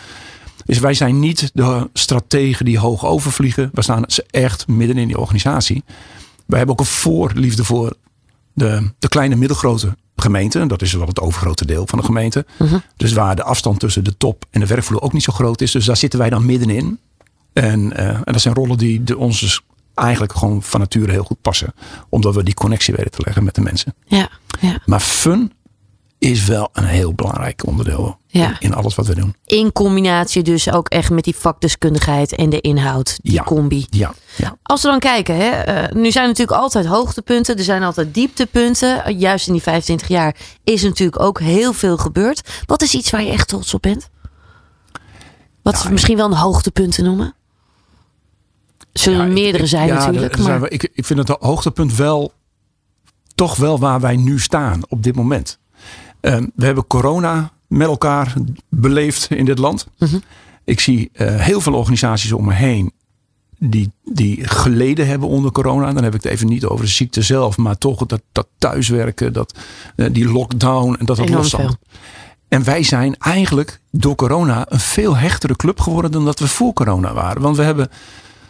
[0.65, 3.71] Dus wij zijn niet de strategen die hoog overvliegen.
[3.73, 5.85] We staan echt midden in die organisatie.
[6.47, 7.93] Wij hebben ook een voorliefde voor
[8.53, 10.67] de, de kleine middelgrote gemeente.
[10.67, 12.47] Dat is wel het overgrote deel van de gemeente.
[12.59, 12.79] Mhm.
[12.97, 15.71] Dus waar de afstand tussen de top en de werkvloer ook niet zo groot is.
[15.71, 16.99] Dus daar zitten wij dan middenin.
[17.63, 19.61] En, uh, en dat zijn rollen die de, ons dus
[19.95, 21.75] eigenlijk gewoon van nature heel goed passen.
[22.09, 23.95] Omdat we die connectie weten te leggen met de mensen.
[24.07, 24.29] Ja,
[24.61, 24.79] ja.
[24.87, 25.53] Maar fun
[26.19, 28.57] is wel een heel belangrijk onderdeel Ja.
[28.61, 29.35] in, alles wat we doen.
[29.45, 33.19] In combinatie dus ook echt met die vakdeskundigheid en de inhoud.
[33.23, 33.43] Die Ja.
[33.43, 33.87] combi.
[33.91, 34.57] Ja, ja.
[34.63, 39.19] Als we dan kijken, hè, uh, nu zijn natuurlijk altijd hoogtepunten, er zijn altijd dieptepunten.
[39.19, 42.49] Juist in die 25 jaar is natuurlijk ook heel veel gebeurd.
[42.67, 44.09] Wat is iets waar je echt trots op bent?
[45.63, 47.35] Wat is misschien wel een hoogtepunt te noemen?
[49.01, 50.39] Zullen er Ja, meerdere ik- zijn ja, natuurlijk.
[50.39, 52.33] Maar, we- ik, ik vind het hoogtepunt wel
[53.35, 55.59] toch wel waar wij nu staan op dit moment.
[56.21, 58.35] Um, we hebben corona met elkaar
[58.69, 59.87] beleefd in dit land.
[59.99, 60.19] Mhm.
[60.65, 62.93] Ik zie uh, heel veel organisaties om me heen
[63.59, 65.93] die, die geleden hebben onder corona.
[65.93, 69.33] Dan heb ik het even niet over de ziekte zelf, maar toch dat, dat thuiswerken,
[69.33, 69.59] dat,
[69.97, 71.77] uh, die lockdown en dat dat veel.
[72.49, 76.73] En wij zijn eigenlijk door corona een veel hechtere club geworden dan dat we voor
[76.73, 77.43] corona waren.
[77.43, 77.89] Want we hebben,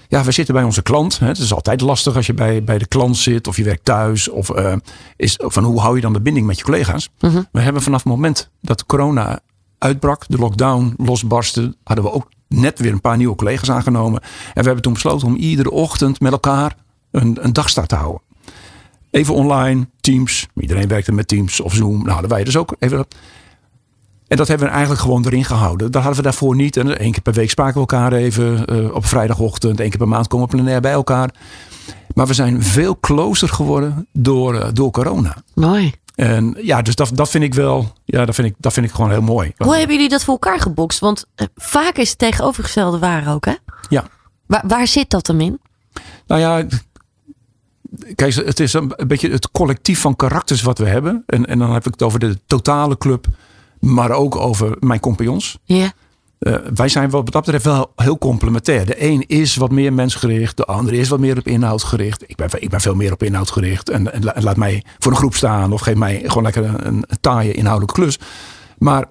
[0.09, 1.19] ja, we zitten bij onze klant.
[1.19, 1.27] Hè.
[1.27, 4.29] Het is altijd lastig als je bij, bij de klant zit of je werkt thuis.
[4.29, 4.75] Of uh,
[5.16, 7.11] is, van hoe hou je dan de binding met je collega's?
[7.21, 7.42] Mhm.
[7.53, 9.40] We hebben vanaf het moment dat corona
[9.79, 14.21] uitbrak, de lockdown losbarstte, hadden we ook net weer een paar nieuwe collega's aangenomen.
[14.23, 16.77] En we hebben toen besloten om iedere ochtend met elkaar
[17.11, 18.21] een, een dagstart te houden.
[19.11, 20.47] Even online, Teams.
[20.55, 21.99] Iedereen werkte met Teams of Zoom.
[21.99, 23.07] Nou, hadden wij dus ook even.
[24.29, 25.91] En dat hebben we eigenlijk gewoon erin gehouden.
[25.91, 26.77] Dat hadden we daarvoor niet.
[26.77, 29.81] En één keer per week spraken we elkaar even uh, op vrijdagochtend.
[29.81, 31.31] Eén keer per maand komen we plenair bij elkaar.
[32.15, 35.37] Maar we zijn veel closer geworden door, uh, door corona.
[35.55, 35.95] Mooi.
[36.15, 37.93] En ja, dus dat, dat vind ik wel.
[38.05, 39.53] Ja, dat vind ik, dat vind ik gewoon heel mooi.
[39.57, 40.99] Hoe hebben jullie dat voor elkaar gebokst?
[40.99, 43.55] Want uh, vaak is het tegenovergestelde waar ook, hè?
[43.89, 44.05] Ja.
[44.47, 45.61] Waar, waar zit dat dan in?
[46.27, 46.67] Nou ja,
[48.15, 51.23] kijk, het is een, een beetje het collectief van karakters wat we hebben.
[51.27, 53.27] En, en dan heb ik het over de totale club,
[53.81, 55.59] maar ook over mijn compagnons.
[55.65, 55.93] Ja.
[56.39, 58.87] Uh, wij zijn wat dat betreft wel heel complementair.
[58.87, 62.25] De een is wat meer mensgericht, de ander is wat meer op inhoud gericht.
[62.27, 63.91] Ik ben, ik ben veel meer op inhoud gericht.
[63.91, 66.87] En, en, en laat mij voor een groep staan of geef mij gewoon lekker een,
[66.87, 68.19] een taaie inhoudelijke klus.
[68.79, 69.07] Maar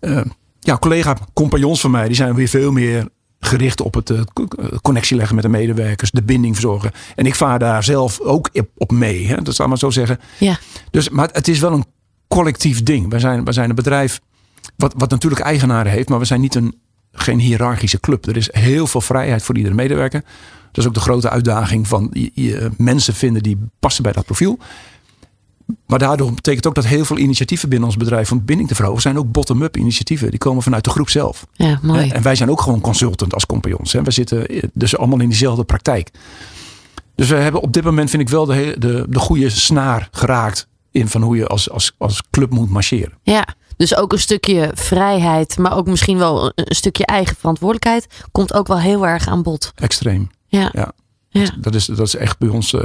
[0.00, 0.20] uh,
[0.60, 3.08] ja, collega, compagnons van mij, die zijn weer veel meer
[3.40, 4.20] gericht op het uh,
[4.82, 6.90] connectie leggen met de medewerkers, de binding verzorgen.
[7.14, 9.26] En ik vaar daar zelf ook op mee.
[9.26, 9.42] Hè?
[9.42, 10.18] Dat ik maar zo zeggen.
[10.38, 10.58] Ja.
[10.90, 11.84] Dus, maar het is wel een
[12.28, 13.10] collectief ding.
[13.10, 14.20] Wij zijn, wij zijn een bedrijf
[14.76, 16.74] wat, wat natuurlijk eigenaren heeft, maar we zijn niet een,
[17.12, 18.26] geen hiërarchische club.
[18.26, 20.24] Er is heel veel vrijheid voor iedere medewerker.
[20.72, 24.24] Dat is ook de grote uitdaging van je, je, mensen vinden die passen bij dat
[24.24, 24.58] profiel.
[25.86, 29.02] Maar daardoor betekent ook dat heel veel initiatieven binnen ons bedrijf van binding te verhogen
[29.02, 30.30] zijn ook bottom-up initiatieven.
[30.30, 31.46] Die komen vanuit de groep zelf.
[31.52, 32.08] Ja, mooi.
[32.08, 33.92] En wij zijn ook gewoon consultant als compagnons.
[33.92, 36.10] We zitten dus allemaal in diezelfde praktijk.
[37.14, 40.68] Dus we hebben op dit moment vind ik wel de, de, de goede snaar geraakt
[40.98, 43.18] in van hoe je als, als, als club moet marcheren.
[43.22, 43.46] Ja,
[43.78, 48.66] dus ook een stukje vrijheid, maar ook misschien wel een stukje eigen verantwoordelijkheid komt ook
[48.66, 49.72] wel heel erg aan bod.
[49.74, 50.30] Extreem.
[50.46, 50.70] Ja.
[50.72, 50.92] ja.
[51.28, 51.50] ja.
[51.60, 52.80] Dat, is, dat is echt bij ons uh,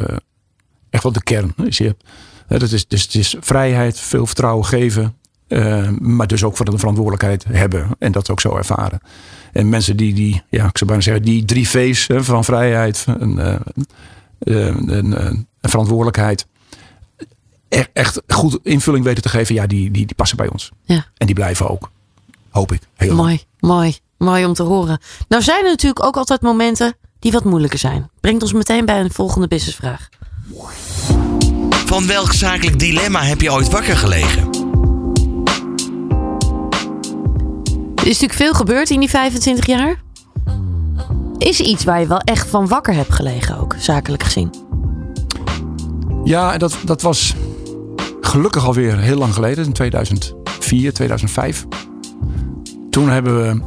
[0.89, 1.53] echt wel de kern.
[1.55, 2.03] Dus je hebt,
[2.49, 6.65] uh, dat is, dus het is vrijheid, veel vertrouwen geven, uh, maar dus ook voor
[6.65, 8.99] de verantwoordelijkheid hebben en dat ook zo ervaren.
[9.51, 13.05] En mensen die, die ja, ik zou bijna zeggen, die drie V's hè, van vrijheid
[13.07, 13.39] en,
[14.39, 16.47] en, en verantwoordelijkheid
[17.93, 20.71] echt goed invulling weten te geven, ja, die, die, die passen bij ons.
[20.83, 21.05] Ja.
[21.17, 21.91] En die blijven ook,
[22.49, 22.81] hoop ik.
[22.95, 23.73] Heel mooi, lang.
[23.73, 24.99] mooi, mooi om te horen.
[25.27, 28.09] Nou zijn er natuurlijk ook altijd momenten die wat moeilijker zijn.
[28.19, 30.09] Brengt ons meteen bij een volgende businessvraag.
[31.85, 34.49] Van welk zakelijk dilemma heb je ooit wakker gelegen?
[37.95, 40.01] Er is natuurlijk veel gebeurd in die 25 jaar.
[41.37, 44.53] Is iets waar je wel echt van wakker hebt gelegen ook, zakelijk gezien?
[46.23, 47.33] Ja, dat, dat was
[48.33, 51.65] gelukkig alweer heel lang geleden, in 2004, 2005.
[52.89, 53.61] toen hebben we.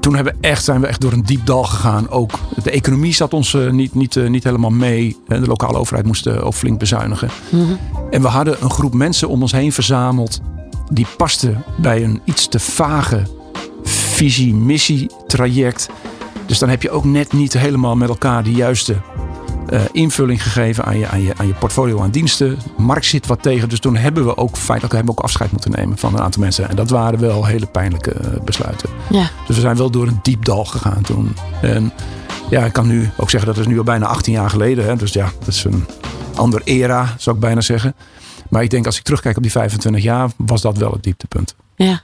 [0.00, 2.10] Toen hebben we echt, zijn we echt door een diep dal gegaan.
[2.10, 2.30] Ook
[2.62, 5.16] de economie zat ons eh, niet, niet, eh, niet helemaal mee.
[5.28, 7.28] Eh, De lokale overheid moest ook flink bezuinigen.
[8.10, 10.40] En we hadden een groep mensen om ons heen verzameld.
[10.90, 13.22] Die paste bij een iets te vage
[13.82, 15.88] visie, missie, traject.
[16.46, 18.96] Dus dan heb je ook net niet helemaal met elkaar de juiste
[19.68, 22.58] eh, invulling gegeven aan je, aan, je, aan je portfolio aan diensten.
[22.76, 23.68] Markt zit wat tegen.
[23.68, 26.42] Dus toen hebben we ook feitelijk hebben we ook afscheid moeten nemen van een aantal
[26.42, 26.68] mensen.
[26.68, 28.88] En dat waren wel hele pijnlijke eh, besluiten.
[29.10, 29.30] Ja.
[29.46, 31.34] Dus we zijn wel door een diep dal gegaan toen.
[31.62, 31.92] En
[32.50, 34.84] ja, ik kan nu ook zeggen dat is nu al bijna 18 jaar geleden.
[34.84, 34.96] Hè?
[34.96, 35.86] Dus ja, dat is een
[36.34, 37.94] ander era, zou ik bijna zeggen.
[38.48, 41.54] Maar ik denk als ik terugkijk op die 25 jaar, was dat wel het dieptepunt.
[41.76, 42.00] ja.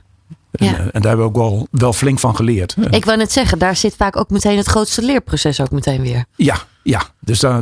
[0.57, 0.73] En, Ja.
[0.73, 2.75] eh, en daar hebben we ook wel, wel flink van geleerd.
[2.89, 6.25] Ik wou net zeggen, daar zit vaak ook meteen het grootste leerproces ook meteen weer.
[6.35, 7.01] Ja, ja.
[7.19, 7.61] Dus daar,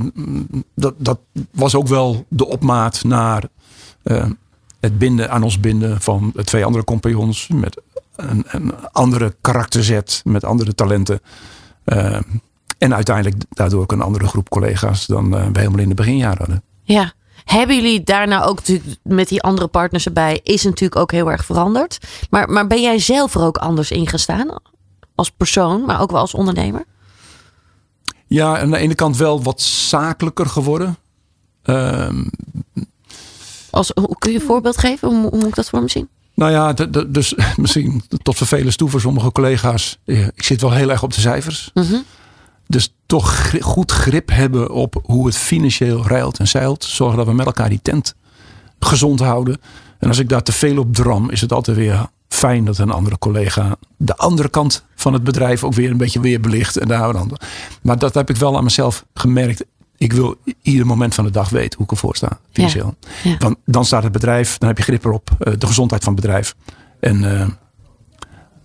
[0.76, 1.20] dat, dat
[1.52, 3.44] was ook wel de opmaat naar
[4.04, 4.26] eh,
[4.80, 7.48] het binden aan ons binden van twee andere compagnons.
[7.48, 7.82] Met
[8.16, 11.20] een, een andere karakterzet, met andere talenten.
[11.84, 12.20] Eh,
[12.78, 16.64] en uiteindelijk daardoor ook een andere groep collega's dan we helemaal in de beginjaren hadden.
[16.84, 17.14] Ja.
[17.46, 21.46] Hebben jullie daarna ook natuurlijk met die andere partners erbij, is natuurlijk ook heel erg
[21.46, 21.98] veranderd.
[22.30, 24.60] Maar, maar ben jij zelf er ook anders in gestaan?
[25.16, 26.86] Als persoon, maar ook wel als ondernemer?
[28.28, 30.98] Ja, aan de ene kant wel wat zakelijker geworden.
[31.64, 32.24] Ehm,
[33.70, 35.08] Als, kun je een voorbeeld geven?
[35.08, 36.10] Hoe, hoe moet ik dat voor me zien?
[36.34, 36.74] Nou ja,
[37.08, 40.00] dus misschien tot vervelens toe voor sommige collega's.
[40.06, 41.72] Ik zit wel heel erg op de cijfers.
[41.74, 41.96] Mhm.
[42.68, 46.84] Dus toch goed grip hebben op hoe het financieel rijlt en zeilt.
[46.84, 48.16] Zorgen dat we met elkaar die tent
[48.80, 49.58] gezond houden.
[50.00, 52.92] En als ik daar te veel op dram, is het altijd weer fijn dat een
[52.92, 56.78] andere collega de andere kant van het bedrijf ook weer een beetje weer belicht.
[56.78, 57.38] En daar dan.
[57.82, 59.66] Maar dat heb ik wel aan mezelf gemerkt.
[59.98, 62.96] Ik wil ieder moment van de dag weten hoe ik ervoor sta, financieel.
[63.24, 63.38] Ja.
[63.38, 66.22] Want dan staat het bedrijf, dan heb je grip erop, eh, de gezondheid van het
[66.22, 66.56] bedrijf.
[67.00, 67.48] En eh,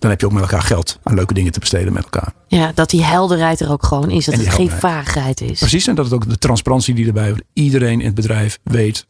[0.01, 2.33] dan heb je ook met elkaar geld aan leuke dingen te besteden met elkaar.
[2.47, 4.25] Ja, dat die helderheid er ook gewoon is.
[4.25, 5.59] Dat het geen vaagheid is.
[5.59, 7.43] Precies, en dat het ook de transparantie die erbij hoort.
[7.53, 9.07] Iedereen in het bedrijf weet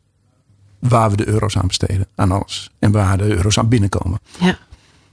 [0.79, 2.69] waar we de euro's aan besteden, aan alles.
[2.79, 4.19] En waar de euro's aan binnenkomen.
[4.39, 4.57] Ja.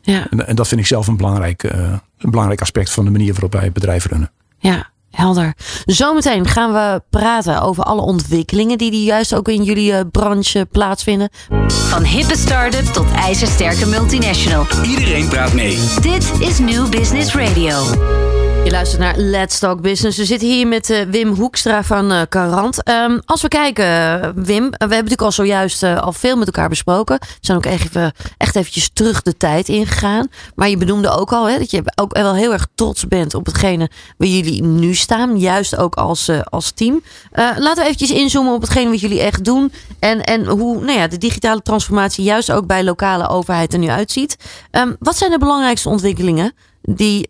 [0.03, 3.11] Ja, En, en dat vind ik zelf een belangrijk, eh, een belangrijk aspect van de
[3.11, 4.31] manier waarop wij het bedrijf runnen.
[4.59, 5.55] ja, helder.
[5.85, 10.67] Zometeen gaan we praten over alle ontwikkelingen die, die juist ook in jullie eh, branche
[10.71, 11.29] plaatsvinden.
[11.67, 14.67] Van hippe start-up tot ijzersterke multinational.
[14.83, 15.79] Iedereen praat mee.
[16.01, 18.38] Dit is New Business Radio.
[18.69, 20.19] Je luistert naar Let's Talk Business.
[20.19, 22.83] We zitten hier met eh, Wim Hoekstra van eh Carant.
[22.83, 26.69] Ehm, als we kijken, eh, Wim, we hebben natuurlijk al zojuist al veel met elkaar
[26.69, 27.19] besproken.
[27.21, 30.29] We zijn ook echt, even, echt eventjes terug de tijd ingegaan.
[30.55, 33.47] Maar je benoemde ook al hè, dat je ook wel heel erg trots bent op
[33.47, 35.39] hetgene waar jullie nu staan.
[35.39, 37.03] Juist ook als, als team.
[37.33, 39.73] Laten we eventjes inzoomen op hetgene wat jullie echt doen.
[39.99, 43.89] En, en hoe nou ja, de digitale transformatie juist ook bij lokale overheid er nu
[43.89, 44.37] uitziet.
[44.71, 46.53] Ehm, wat zijn de belangrijkste ontwikkelingen
[46.83, 47.29] die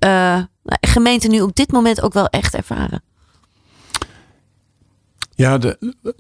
[0.81, 3.02] gemeenten nu op dit moment ook wel echt ervaren?
[5.35, 5.59] Ja,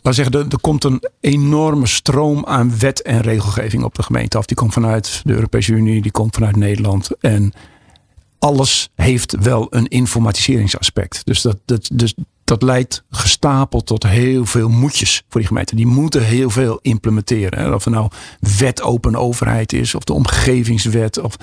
[0.02, 4.46] laat zeggen, er, komt een enorme stroom aan wet en regelgeving op de gemeente af.
[4.46, 7.10] Die komt vanuit de Europese Unie, die komt vanuit Nederland.
[7.20, 7.52] En
[8.38, 11.20] alles heeft wel een informatiseringsaspect.
[11.24, 15.76] Dus dat, dat, dus dat leidt gestapeld tot heel veel moetjes voor die gemeenten.
[15.76, 17.58] Die moeten heel veel implementeren.
[17.58, 17.74] Hè.
[17.74, 18.10] Of er nou
[18.58, 21.18] wet open overheid is, of de omgevingswet.
[21.18, 21.36] Of,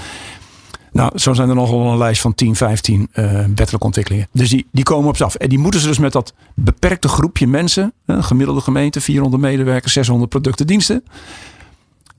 [0.95, 4.27] nou, zo zijn er nogal een lijst van 10, 15 eh, wettelijke ontwikkelingen.
[4.31, 5.35] Dus die, die komen op ze af.
[5.35, 9.93] En die moeten ze dus met dat beperkte groepje mensen, een gemiddelde gemeente, 400 medewerkers,
[9.93, 11.03] 600 producten, diensten,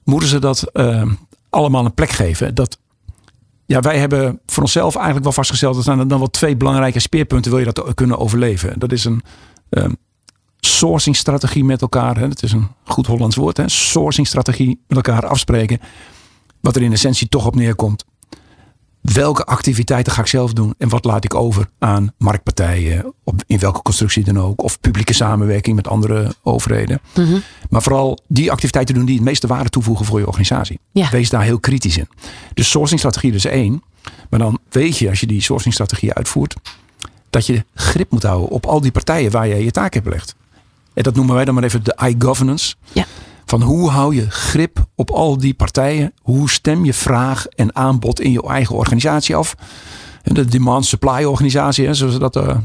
[0.04, 1.02] moeten ze dat eh,
[1.50, 2.54] allemaal een plek geven.
[2.54, 2.78] Dat,
[3.66, 7.00] ja, wij hebben voor onszelf eigenlijk wel vastgesteld, er zijn er dan wel twee belangrijke
[7.00, 8.78] speerpunten, wil je dat kunnen overleven.
[8.78, 9.22] Dat is een
[9.68, 9.84] eh,
[10.60, 12.28] sourcingstrategie met elkaar.
[12.28, 13.56] Dat is een goed Hollands woord.
[13.56, 13.68] Hè.
[13.68, 15.80] Sourcingstrategie met elkaar afspreken.
[16.60, 18.04] Wat er in essentie toch op neerkomt
[19.12, 23.58] welke activiteiten ga ik zelf doen en wat laat ik over aan marktpartijen, op, in
[23.58, 27.00] welke constructie dan ook, of publieke samenwerking met andere overheden.
[27.70, 30.78] Maar vooral die activiteiten doen die het meeste waarde toevoegen voor je organisatie.
[30.92, 31.10] Ja.
[31.10, 32.08] Wees daar heel kritisch in.
[32.54, 33.82] Dus sourcingstrategie dus één.
[34.30, 36.56] Maar dan weet je als je die sourcingstrategie uitvoert,
[37.30, 40.34] dat je grip moet houden op al die partijen waar je je taak hebt belegd.
[40.94, 42.74] En dat noemen wij dan maar even de I-governance.
[42.92, 43.04] Ja.
[43.46, 46.12] Van hoe hou je grip op al die partijen?
[46.22, 49.56] Hoe stem je vraag en aanbod in je eigen organisatie af?
[50.22, 52.58] De demand-supply organisatie, zoals we dat eh,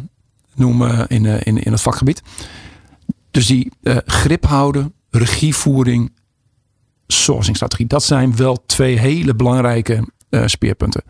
[0.56, 2.22] noemen in, eh, in, in het vakgebied.
[3.32, 6.14] Dus die eh, grip houden, regievoering,
[7.08, 7.88] sourcingstrategie.
[7.88, 10.10] Dat zijn wel twee hele belangrijke
[10.46, 11.04] speerpunten.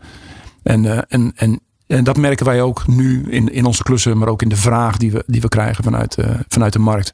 [0.62, 1.60] En, en, en,
[1.92, 4.96] en dat merken wij ook nu in, in onze klussen, maar ook in de vraag
[4.96, 7.12] die we, die we krijgen vanuit, eh, vanuit de markt.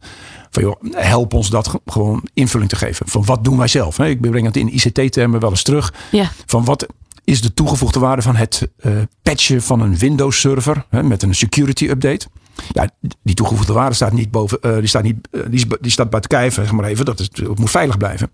[0.51, 3.09] Van joh, help ons dat ge- gewoon invulling te geven.
[3.09, 3.97] Van wat doen wij zelf?
[3.97, 4.07] Hè?
[4.07, 5.95] Ik breng het in ICT-termen wel eens terug.
[6.11, 6.31] Ja.
[6.47, 6.87] Van wat
[7.25, 11.35] is de toegevoegde waarde van het uh, patchen van een Windows server hè, met een
[11.35, 12.27] security update.
[12.73, 12.89] Ja,
[13.23, 16.31] die toegevoegde waarde staat niet boven, uh, die staat niet, uh, die, die, staat buiten
[16.31, 17.05] kijf, zeg maar even.
[17.05, 18.31] Dat is, het moet veilig blijven.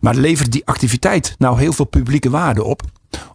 [0.00, 2.82] Maar levert die activiteit nou heel veel publieke waarde op?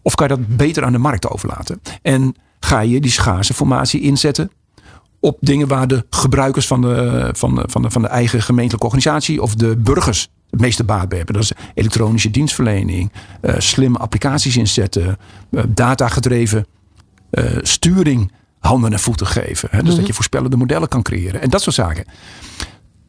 [0.01, 1.81] Of kan je dat beter aan de markt overlaten?
[2.01, 4.51] En ga je die schaarse formatie inzetten
[5.19, 8.85] op dingen waar de gebruikers van de, van de, van de, van de eigen gemeentelijke
[8.85, 11.35] organisatie of de burgers het meeste baat bij hebben.
[11.35, 15.17] Dat is elektronische dienstverlening, uh, slimme applicaties inzetten,
[15.51, 16.65] uh, datagedreven
[17.31, 19.69] uh, sturing handen en voeten geven.
[19.71, 19.77] Hè?
[19.79, 19.97] Dus Mhm.
[19.97, 22.05] dat je voorspellende modellen kan creëren en dat soort zaken.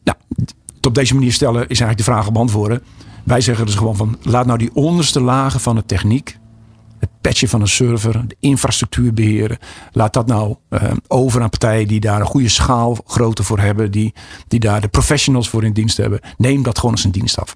[0.03, 0.55] Nou, het
[0.87, 2.83] op deze manier stellen is eigenlijk de vraag beantwoorden.
[3.23, 6.37] Wij zeggen dus gewoon van laat nou die onderste lagen van de techniek,
[7.01, 9.57] het patchen van een server, de infrastructuur beheren.
[9.91, 14.13] Laat dat nou uh, over aan partijen die daar een goede schaalgrootte voor hebben, die,
[14.47, 16.19] die daar de professionals voor in dienst hebben.
[16.37, 17.55] Neem dat gewoon als een dienst af.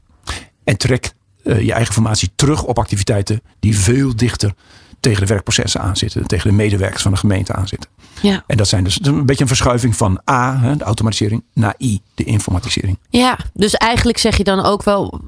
[0.64, 4.54] En trek uh, je eigen formatie terug op activiteiten die veel dichter
[5.00, 7.90] tegen de werkprocessen aanzitten, tegen de medewerkers van de gemeente aanzitten.
[8.22, 8.44] Ja.
[8.48, 12.24] En dat zijn dus een beetje een verschuiving van A, de automatisering, naar I, de
[12.24, 13.00] informatisering.
[13.10, 15.22] Ja, dus eigenlijk zeg je dan ook wel.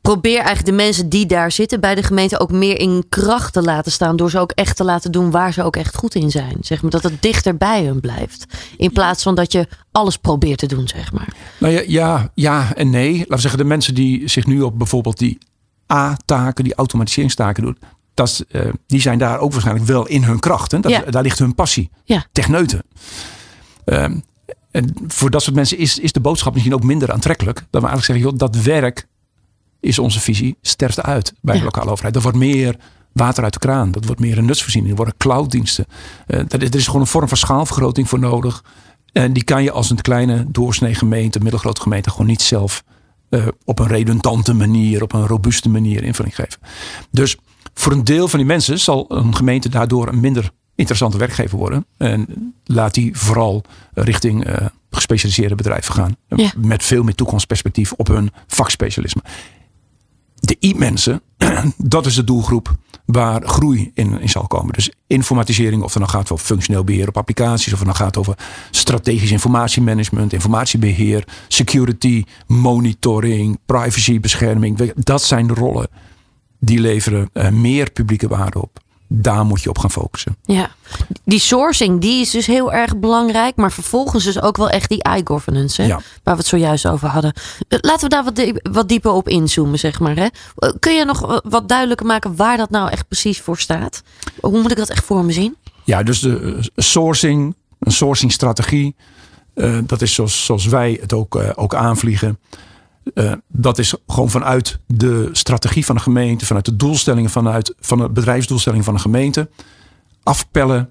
[0.00, 3.62] Probeer eigenlijk de mensen die daar zitten bij de gemeente ook meer in kracht te
[3.62, 4.16] laten staan.
[4.16, 6.56] Door ze ook echt te laten doen waar ze ook echt goed in zijn.
[6.60, 8.44] Zeg maar, dat het dichter bij hun blijft.
[8.76, 11.28] In plaats van dat je alles probeert te doen, zeg maar.
[11.58, 13.12] Nou ja, ja, ja en nee.
[13.18, 15.38] Laten we zeggen, de mensen die zich nu op bijvoorbeeld die
[15.92, 17.78] A-taken, die automatiseringstaken doen.
[18.14, 20.72] Dat, uh, die zijn daar ook waarschijnlijk wel in hun kracht.
[20.72, 20.80] Hè?
[20.80, 21.00] Dat, Ja.
[21.00, 21.90] Daar ligt hun passie.
[22.04, 22.24] Ja.
[22.32, 22.82] Techneuten.
[23.84, 24.22] Um,
[24.70, 27.56] en voor dat soort mensen is, is de boodschap misschien ook minder aantrekkelijk.
[27.70, 29.06] Dat we eigenlijk zeggen, joh, dat werk
[29.80, 32.16] is onze visie, sterft uit bij de lokale overheid.
[32.16, 32.76] Er wordt meer
[33.12, 33.90] water uit de kraan.
[33.90, 34.90] Dat wordt meer een nutsvoorziening.
[34.90, 35.86] Er worden clouddiensten.
[36.26, 38.64] Uh, dat, er is gewoon een vorm van schaalvergroting voor nodig.
[39.12, 42.84] En die kan je als een kleine doorsnee gemeente, middelgrote gemeente, gewoon niet zelf
[43.30, 46.60] uh, op een redundante manier, op een robuuste manier invulling geven.
[47.10, 47.36] Dus
[47.74, 51.86] voor een deel van die mensen zal een gemeente daardoor een minder interessante werkgever worden.
[51.96, 53.62] En laat die vooral
[53.92, 56.16] richting uh, gespecialiseerde bedrijven gaan.
[56.28, 56.52] Ja.
[56.56, 59.22] Met veel meer toekomstperspectief op hun vakspecialisme.
[60.40, 61.22] De I-mensen,
[61.76, 64.72] dat is de doelgroep waar groei in, in zal komen.
[64.72, 68.16] Dus informatisering, of het nou gaat over functioneel beheer op applicaties, of het nou gaat
[68.16, 68.38] over
[68.70, 74.92] strategisch informatiemanagement, informatiebeheer, security, monitoring, privacybescherming.
[74.94, 75.88] Dat zijn de rollen
[76.58, 78.78] die leveren uh, meer publieke waarde op.
[79.12, 80.36] Daar moet je op gaan focussen.
[80.42, 80.70] Ja,
[81.24, 83.56] die sourcing die is dus heel erg belangrijk.
[83.56, 85.08] Maar vervolgens dus ook wel echt die?
[85.86, 86.00] Ja.
[86.22, 87.32] Waar we het zojuist over hadden.
[87.68, 90.16] Laten we daar wat, die, wat dieper op inzoomen, zeg maar.
[90.16, 90.26] Hè?
[90.78, 94.02] Kun je nog wat duidelijker maken waar dat nou echt precies voor staat?
[94.40, 95.56] Hoe moet ik dat echt voor me zien?
[95.84, 98.94] Ja, dus de uh, sourcing, een sourcingstrategie.
[99.54, 102.38] Uh, dat is zoals, zoals wij het ook, uh, ook aanvliegen.
[103.14, 107.98] Uh, dat is gewoon vanuit de strategie van de gemeente, vanuit de doelstellingen, vanuit van
[107.98, 109.50] de bedrijfsdoelstellingen van de gemeente.
[110.22, 110.90] Afpellen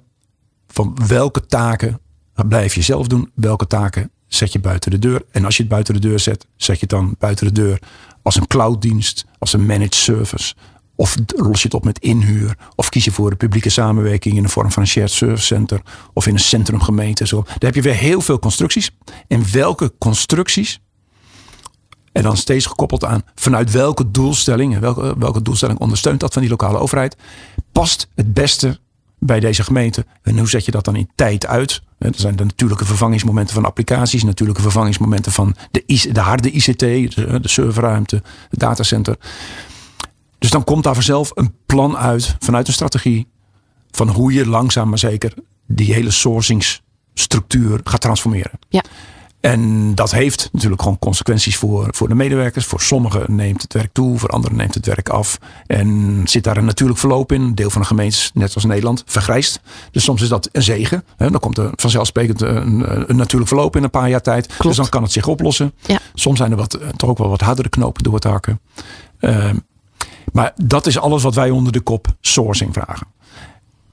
[0.68, 2.00] van welke taken
[2.48, 5.22] blijf je zelf doen, welke taken zet je buiten de deur.
[5.32, 7.80] En als je het buiten de deur zet, zet je het dan buiten de deur
[8.22, 10.54] als een clouddienst, als een managed service.
[10.96, 12.58] Of los je het op met inhuur.
[12.76, 15.82] Of kies je voor een publieke samenwerking in de vorm van een shared service center.
[16.14, 17.28] Of in een centrumgemeente.
[17.28, 17.42] Zo.
[17.44, 18.92] Daar heb je weer heel veel constructies.
[19.28, 20.80] En welke constructies
[22.12, 26.52] en dan steeds gekoppeld aan vanuit welke doelstelling, welke, welke doelstelling ondersteunt dat van die
[26.52, 27.16] lokale overheid,
[27.72, 28.80] past het beste
[29.20, 30.06] bij deze gemeente.
[30.22, 31.82] En hoe zet je dat dan in tijd uit?
[31.98, 37.40] Er zijn de natuurlijke vervangingsmomenten van applicaties, natuurlijke vervangingsmomenten van de, de harde ICT, de,
[37.42, 39.18] de serverruimte, het datacenter.
[40.38, 43.28] Dus dan komt daar vanzelf een plan uit vanuit een strategie
[43.92, 45.34] van hoe je langzaam maar zeker
[45.68, 48.60] die hele sourcingsstructuur gaat transformeren.
[48.70, 48.84] Ja.
[49.40, 52.66] En dat heeft natuurlijk gewoon consequenties voor, voor de medewerkers.
[52.66, 55.38] Voor sommigen neemt het werk toe, voor anderen neemt het werk af.
[55.68, 57.42] En zit daar een natuurlijk verloop in.
[57.42, 59.60] Een deel van de gemeentes, net als Nederland, vergrijst.
[59.92, 61.04] Dus soms is dat een zegen.
[61.18, 64.46] Dan komt er vanzelfsprekend een, een natuurlijk verloop in een paar jaar tijd.
[64.46, 64.64] Klopt.
[64.64, 65.74] Dus dan kan het zich oplossen.
[65.86, 66.00] Ja.
[66.14, 68.60] Soms zijn er wat, toch ook wel wat hardere knopen door te hakken.
[69.20, 69.50] Uh,
[70.32, 73.08] maar dat is alles wat wij onder de kop sourcing vragen.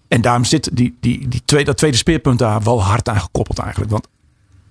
[0.09, 3.59] En daarom zit die, die, die tweede, dat tweede speerpunt daar wel hard aan gekoppeld
[3.59, 3.91] eigenlijk.
[3.91, 4.09] Want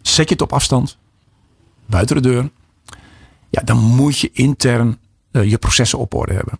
[0.07, 0.97] zet je het op afstand,
[1.85, 2.49] buiten de deur,
[3.49, 4.97] ja, dan moet je intern
[5.31, 6.59] uh, je processen op orde hebben.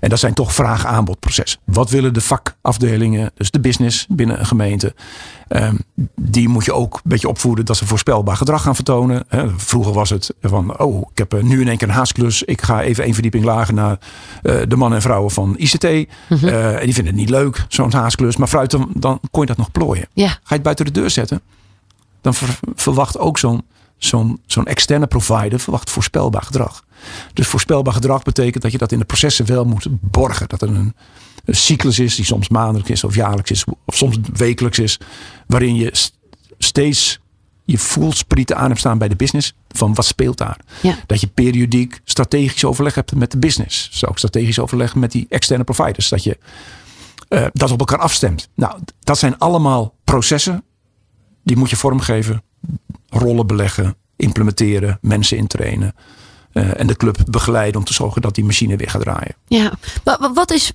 [0.00, 1.60] En dat zijn toch vraag-aanbodprocessen.
[1.64, 4.94] Wat willen de vakafdelingen, dus de business binnen een gemeente?
[5.48, 5.78] Um,
[6.14, 9.24] die moet je ook een beetje opvoeden dat ze voorspelbaar gedrag gaan vertonen.
[9.28, 12.42] He, vroeger was het van, oh, ik heb nu in één keer een haastklus.
[12.42, 13.98] Ik ga even één verdieping lager naar
[14.42, 15.82] uh, de mannen en vrouwen van ICT.
[15.82, 16.48] Mm -hmm.
[16.48, 18.36] uh, en die vinden het niet leuk, zo'n haastklus.
[18.36, 20.06] Maar fruit, dan, dan kon je dat nog plooien.
[20.28, 21.40] Ga je het buiten de deur zetten,
[22.24, 23.62] dan ver, verwacht ook zo'n
[23.98, 26.84] zo'n zo'n externe provider verwacht voorspelbaar gedrag.
[27.32, 30.48] Dus voorspelbaar gedrag betekent dat je dat in de processen wel moet borgen.
[30.48, 30.94] Dat er een
[31.44, 34.98] een cyclus is, die soms maandelijks is of jaarlijks is, of soms wekelijks is,
[35.46, 36.18] waarin je st-
[36.58, 37.20] steeds
[37.64, 39.54] je voelsprieten aan hebt staan bij de business.
[39.68, 40.58] Van wat speelt daar?
[40.82, 40.96] Ja.
[41.06, 43.88] Dat je periodiek strategisch overleg hebt met de business.
[43.90, 46.08] Dus ook strategisch overleg met die externe providers.
[46.08, 46.38] Dat je
[47.28, 48.48] eh, dat op elkaar afstemt.
[48.54, 50.64] Nou, dat zijn allemaal processen.
[51.44, 52.42] Die moet je vormgeven,
[53.08, 55.94] rollen beleggen, implementeren, mensen intrainen.
[56.52, 59.34] eh, en de club begeleiden om te zorgen dat die machine weer gaat draaien.
[59.46, 59.72] Ja,
[60.04, 60.72] wa- wat is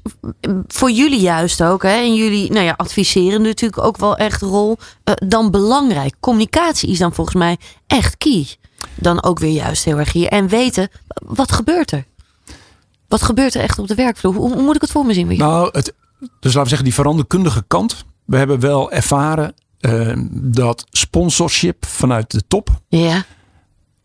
[0.67, 4.77] voor jullie juist ook, hè, en jullie nou ja, adviseren natuurlijk ook wel echt rol,
[5.03, 6.15] eh, dan belangrijk?
[6.19, 7.57] Communicatie is dan volgens mij
[7.87, 8.47] echt key.
[8.95, 10.27] Dan ook weer juist heel erg hier.
[10.27, 10.89] En weten,
[11.25, 12.05] wat gebeurt er?
[13.07, 14.33] Wat gebeurt er echt op de werkvloer?
[14.35, 15.37] Hoe, hoe moet ik het voor me zien?
[15.37, 18.05] Nou, het, dus laten we zeggen, die veranderkundige kant.
[18.25, 23.23] We hebben wel ervaren eh, dat sponsorship vanuit de top, Ja,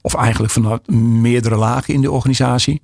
[0.00, 2.82] of eigenlijk vanuit meerdere lagen in de organisatie,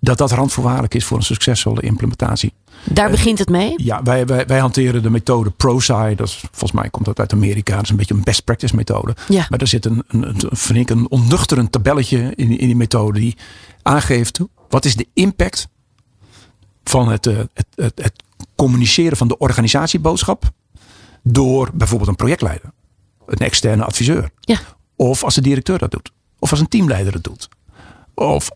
[0.00, 2.52] dat dat randvoorwaardelijk is voor een succesvolle implementatie.
[2.84, 3.72] daar begint het mee.
[3.76, 6.14] Ja, wij, wij, wij hanteren de methode ProSci.
[6.16, 7.74] Dat is, volgens mij komt dat uit Amerika.
[7.74, 9.16] Dat is een beetje een best practice methode.
[9.28, 9.46] Ja.
[9.50, 12.76] Maar er zit een, een, een, vind ik een onnuchterend tabelletje in, die- in die
[12.76, 13.20] methode.
[13.20, 13.36] Die
[13.82, 15.68] aangeeft wat is de impact
[16.84, 18.22] van het, eh, het, het, het
[18.56, 20.50] communiceren van de organisatieboodschap.
[21.28, 22.70] Door bijvoorbeeld een projectleider.
[23.26, 24.30] Een externe adviseur.
[24.40, 24.58] Ja.
[24.96, 26.12] Of als de directeur dat doet.
[26.38, 27.48] Of als een teamleider dat doet.
[28.14, 28.50] Of,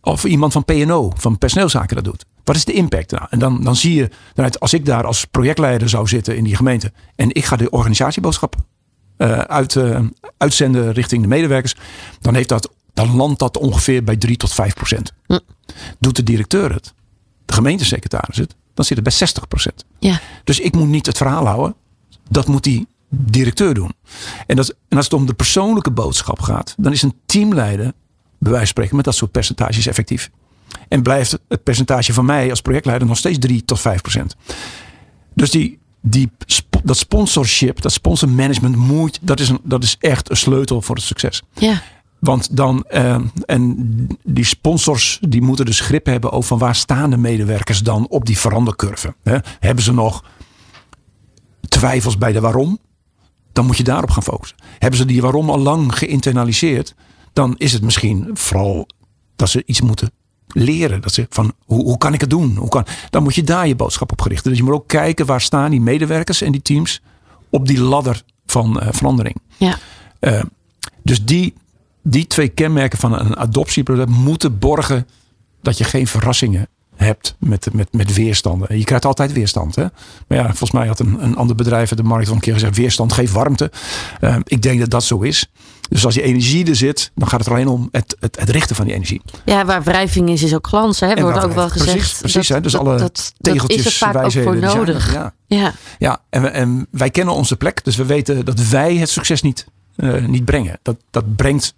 [0.00, 2.24] of iemand van PNO, van personeelszaken dat doet.
[2.44, 3.10] Wat is de impact?
[3.10, 4.10] Nou, en dan, dan zie je,
[4.58, 6.92] als ik daar als projectleider zou zitten in die gemeente.
[7.16, 8.54] En ik ga de organisatieboodschap
[9.16, 10.00] eh, uit, eh,
[10.36, 11.76] uitzenden richting de medewerkers.
[12.20, 15.12] Dan, heeft dat, dan landt dat ongeveer bij 3 tot 5 procent.
[15.26, 15.38] Hm.
[15.98, 16.94] Doet de directeur het,
[17.44, 19.84] de gemeentesecretaris het, dan zit het bij 60 procent.
[19.98, 21.74] Ja, Dus ik moet niet het verhaal houden.
[22.30, 23.92] Dat moet die directeur doen.
[24.46, 27.92] En, dat, en als het om de persoonlijke boodschap gaat, dan is een teamleider,
[28.38, 30.30] bij wijze van spreken, met dat soort percentages effectief.
[30.88, 34.36] En blijft het percentage van mij als projectleider nog steeds 3 tot 5 procent.
[35.34, 36.30] Dus die, die,
[36.84, 41.04] dat sponsorship, dat sponsormanagement moet, dat is, een, dat is echt een sleutel voor het
[41.04, 41.42] succes.
[41.54, 41.82] ja,
[42.18, 43.76] Want dan, eh, en
[44.24, 48.26] die sponsors, die moeten dus grip hebben over van waar staan de medewerkers dan op
[48.26, 49.14] die verandercurve.
[49.22, 49.36] Hè?
[49.58, 50.24] Hebben ze nog
[51.70, 52.78] twijfels bij de waarom?
[53.52, 54.56] Dan moet je daarop gaan focussen.
[54.78, 56.94] Hebben ze die waarom al lang geïnternaliseerd?
[57.32, 58.88] Dan is het misschien vooral
[59.36, 60.10] dat ze iets moeten
[60.48, 61.00] leren.
[61.00, 62.56] Dat ze van hoe, hoe kan ik het doen?
[62.56, 64.48] Hoe kan, dan moet je daar je boodschap op gerichten.
[64.50, 67.02] Dus je moet ook kijken waar staan die medewerkers en die teams
[67.50, 69.36] op die ladder van eh, verandering.
[69.56, 69.78] ja.
[70.18, 70.42] Eh,
[71.02, 71.54] dus die,
[72.02, 75.06] die twee kenmerken van een adoptieproces moeten borgen
[75.62, 76.68] dat je geen verrassingen
[77.04, 78.78] hebt met, met, met weerstanden.
[78.78, 79.74] Je krijgt altijd weerstand.
[79.74, 79.84] Hè?
[80.26, 82.52] Maar ja, volgens mij had een, een ander bedrijf uit de markt al een keer
[82.52, 83.70] gezegd: weerstand geeft warmte.
[84.20, 85.50] Eh, ik denk dat dat zo is.
[85.88, 88.48] Dus als die energie er zit, dan gaat het er alleen om het, het, het
[88.48, 89.22] richten van die energie.
[89.44, 91.00] ja, waar wrijving is, is ook glans.
[91.00, 91.20] Hè?
[91.20, 91.92] Wordt ook wel gezegd.
[91.92, 92.60] precies, precies, hè?
[92.60, 95.12] Dus dat, alle dat, tegeltjes, is vaak ook voor nodig.
[95.12, 95.34] ja.
[95.46, 95.72] ja.
[95.98, 97.84] Ja, en, en wij kennen onze plek.
[97.84, 100.78] Dus we weten dat wij het succes niet, eh, niet brengen.
[100.82, 101.74] Dat, dat brengt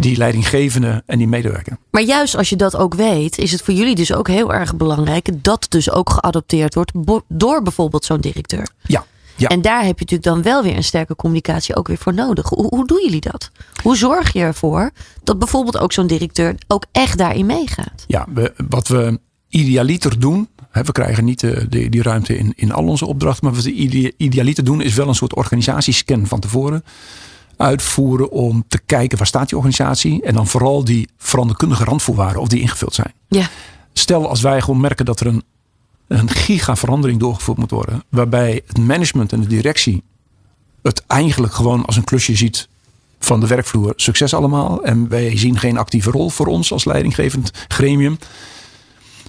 [0.00, 1.76] die leidinggevende en die medewerker.
[1.90, 4.76] Maar juist als je dat ook weet, is het voor jullie dus ook heel erg
[4.76, 6.92] belangrijk dat dus ook geadopteerd wordt
[7.28, 8.68] door bijvoorbeeld zo'n directeur.
[8.82, 9.04] Ja,
[9.36, 9.48] ja.
[9.48, 12.48] En daar heb je natuurlijk dan wel weer een sterke communicatie ook weer voor nodig.
[12.48, 13.50] Hoe, hoe doen jullie dat?
[13.82, 14.90] Hoe zorg je ervoor
[15.24, 18.04] dat bijvoorbeeld ook zo'n directeur ook echt daarin meegaat?
[18.06, 20.48] ja we, wat we idealiter doen.
[20.70, 23.44] Hè, we krijgen niet de, de- die ruimte in, in al onze opdrachten.
[23.46, 26.84] Maar wat we ide- idealiter doen is wel een soort organisatiescan van tevoren
[27.60, 28.30] uitvoeren.
[28.30, 30.22] Om te kijken waar staat die organisatie.
[30.22, 33.12] En dan vooral die veranderkundige randvoorwaarden of die ingevuld zijn.
[33.28, 33.48] Ja,
[33.92, 35.42] Stel als wij gewoon merken dat er een,
[36.06, 38.04] een gigaverandering doorgevoerd moet worden.
[38.08, 40.02] Waarbij het management en de directie
[40.82, 42.68] het eigenlijk gewoon als een klusje ziet
[43.18, 43.92] van de werkvloer.
[43.96, 44.84] Succes allemaal.
[44.84, 48.18] En wij zien geen actieve rol voor ons als leidinggevend gremium.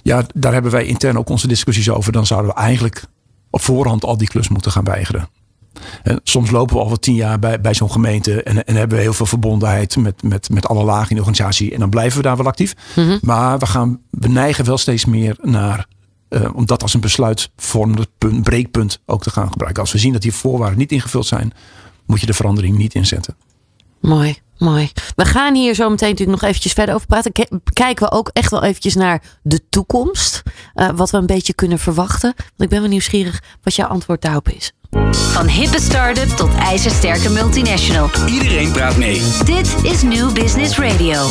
[0.02, 2.12] Ja, daar hebben wij intern ook onze discussies over.
[2.12, 3.04] Dan zouden we eigenlijk
[3.50, 5.28] op voorhand al die klus moeten gaan weigeren.
[6.02, 8.96] En soms lopen we al wat tien jaar bij, bij zo'n gemeente en, en hebben
[8.96, 11.72] we heel veel verbondenheid met, met, met alle lagen in de organisatie.
[11.72, 12.74] En dan blijven we daar wel actief.
[13.20, 15.86] Maar we, gaan, we neigen wel steeds meer naar,
[16.28, 19.82] eh, om dat als een besluitvormend punt, breekpunt ook te gaan gebruiken.
[19.82, 21.52] Als we zien dat die voorwaarden niet ingevuld zijn,
[22.06, 23.36] moet je de verandering niet inzetten.
[24.00, 24.90] mooi, mooi.
[25.16, 27.32] We gaan hier zo meteen natuurlijk nog eventjes verder over praten.
[27.72, 30.42] Kijken we ook echt wel eventjes naar de toekomst.
[30.74, 32.32] Eh, wat we een beetje kunnen verwachten.
[32.36, 34.72] Want ik ben wel nieuwsgierig wat jouw antwoord daarop is.
[35.10, 38.10] Van hippe start-up tot ijzersterke multinational.
[38.26, 39.22] Iedereen praat mee.
[39.44, 41.28] Dit is New Business Radio.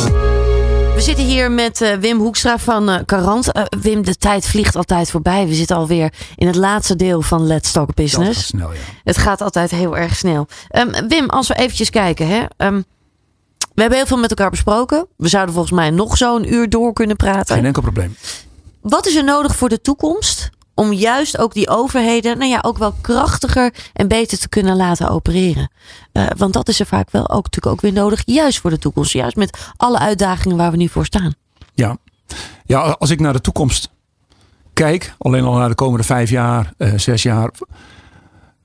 [0.94, 3.52] We zitten hier met eh, Wim Hoekstra van eh Carant.
[3.52, 5.46] Eh, Wim, de tijd vliegt altijd voorbij.
[5.46, 8.38] We zitten alweer in het laatste deel van Let's Talk Dat Business.
[8.38, 8.78] gaat snel, ja.
[9.04, 10.46] Het gaat altijd heel erg snel.
[10.68, 12.26] Ehm, Wim, als we eventjes kijken.
[12.28, 12.82] Hè, ehm,
[13.74, 15.06] we hebben heel veel met elkaar besproken.
[15.16, 17.54] We zouden volgens mij nog zo'n uur door kunnen praten.
[17.56, 18.16] Geen enkel probleem.
[18.80, 22.78] Wat is er nodig voor de toekomst om juist ook die overheden, nou ja, ook
[22.78, 25.70] wel krachtiger en beter te kunnen laten opereren.
[26.12, 28.78] Uh, want dat is er vaak wel ook natuurlijk ook weer nodig, juist voor de
[28.78, 29.12] toekomst.
[29.12, 31.34] Juist met alle uitdagingen waar we nu voor staan.
[31.74, 31.96] Ja,
[32.64, 33.90] ja als ik naar de toekomst
[34.72, 37.50] kijk, alleen al naar de komende vijf jaar, uh, zes jaar.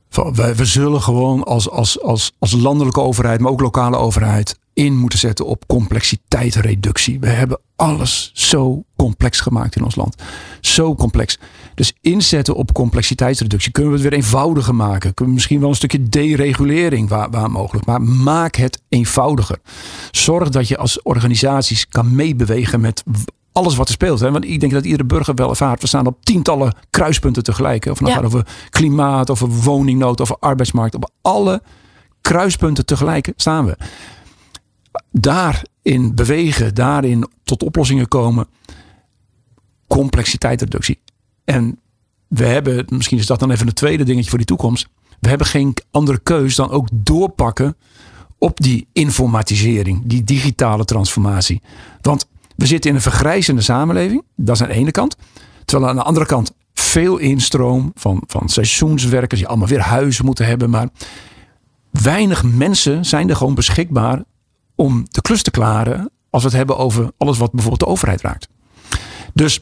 [0.10, 4.98] We, we zullen gewoon als, als, als, als landelijke overheid, maar ook lokale overheid, in
[4.98, 7.20] moeten zetten op complexiteitsreductie.
[7.20, 10.16] We hebben alles zo complex gemaakt in ons land.
[10.62, 11.40] Zo complex.
[11.76, 13.72] Dus inzetten op complexiteitsreductie.
[13.72, 15.14] Kunnen we het weer eenvoudiger maken?
[15.14, 17.86] Kunnen we misschien wel een stukje deregulering waar, waar mogelijk.
[17.86, 19.60] Maar maak het eenvoudiger.
[20.12, 23.04] Zorg dat je als organisaties kan meebewegen met
[23.52, 24.20] alles wat er speelt.
[24.20, 24.32] Hè?
[24.32, 25.82] Want ik denk dat iedere burger wel ervaart.
[25.82, 27.86] We staan op tientallen kruispunten tegelijk.
[27.86, 30.96] Of het nou gaat over klimaat, over woningnood, over arbeidsmarkt.
[30.96, 31.62] Op alle
[32.22, 33.78] kruispunten tegelijk staan we.
[35.12, 38.48] Daarin bewegen, daarin tot oplossingen komen.
[39.88, 41.00] Complexiteitsreductie.
[41.44, 41.80] En
[42.28, 44.88] we hebben, misschien is dat dan even een tweede dingetje voor die toekomst.
[45.20, 47.76] We hebben geen andere keus dan ook doorpakken
[48.38, 51.62] op die informatisering, die digitale transformatie.
[52.02, 54.24] Want we zitten in een vergrijzende samenleving.
[54.36, 55.16] Dat is aan de ene kant.
[55.66, 60.46] Terwijl aan de andere kant veel instroom van, van seizoenswerkers die allemaal weer huizen moeten
[60.46, 60.70] hebben.
[60.70, 60.90] Maar
[61.92, 64.24] weinig mensen zijn er gewoon beschikbaar
[64.78, 68.22] om de klus te klaren als we het hebben over alles wat bijvoorbeeld de overheid
[68.22, 68.48] raakt.
[69.34, 69.62] Dus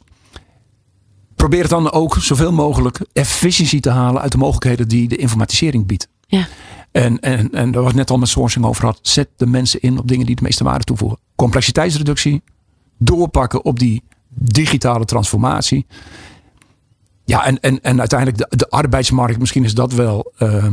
[1.35, 5.85] probeer het dan ook zoveel mogelijk efficiëntie te halen uit de mogelijkheden die de informatisering
[5.85, 6.07] biedt.
[6.27, 6.47] Ja.
[6.91, 8.99] En, en, en daar was net al met sourcing over had.
[9.01, 11.19] Zet de mensen in op dingen die de meeste waarde toevoegen.
[11.35, 12.43] Complexiteitsreductie,
[12.97, 15.85] doorpakken op die digitale transformatie.
[17.25, 20.67] Ja, en, en, en uiteindelijk de, de arbeidsmarkt, misschien is dat wel uh,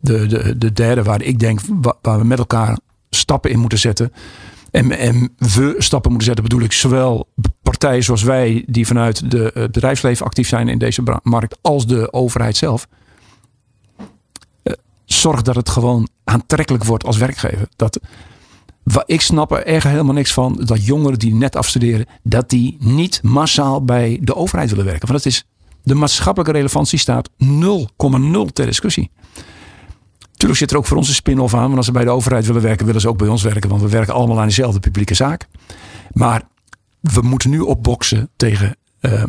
[0.00, 1.60] de, de, de derde waar ik denk
[2.00, 2.78] waar we met elkaar
[3.10, 4.12] stappen in moeten zetten.
[4.70, 7.28] En, en we stappen moeten zetten, bedoel ik zowel
[7.62, 12.12] partijen zoals wij, die vanuit de, het bedrijfsleven actief zijn in deze markt, als de
[12.12, 12.88] overheid zelf.
[13.98, 17.68] Uh, zorg dat het gewoon aantrekkelijk wordt als werkgever.
[17.76, 18.00] Dat,
[19.06, 23.22] ik snap er echt helemaal niks van dat jongeren die net afstuderen, dat die niet
[23.22, 25.08] massaal bij de overheid willen werken.
[25.08, 25.44] Want dat is,
[25.82, 27.38] de maatschappelijke relevantie staat 0,0
[28.52, 29.10] ter discussie.
[30.38, 31.62] Tuurlijk zit er ook voor ons een spin-off aan.
[31.62, 33.70] Want als ze bij de overheid willen werken, willen ze ook bij ons werken.
[33.70, 35.46] Want we werken allemaal aan dezelfde publieke zaak.
[36.12, 36.42] Maar
[37.00, 39.22] we moeten nu opboksen tegen uh,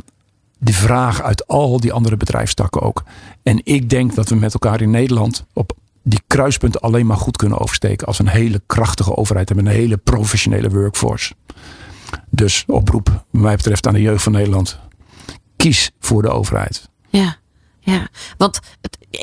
[0.60, 3.03] die vraag uit al die andere bedrijfstakken ook.
[3.43, 5.72] En ik denk dat we met elkaar in Nederland op
[6.03, 9.66] die kruispunten alleen maar goed kunnen oversteken als een hele krachtige overheid hebben.
[9.68, 11.34] Een hele professionele workforce.
[12.30, 14.80] Dus oproep, wat mij betreft, aan de jeugd van Nederland.
[15.55, 16.89] Kies voor de overheid.
[17.10, 17.38] Ja.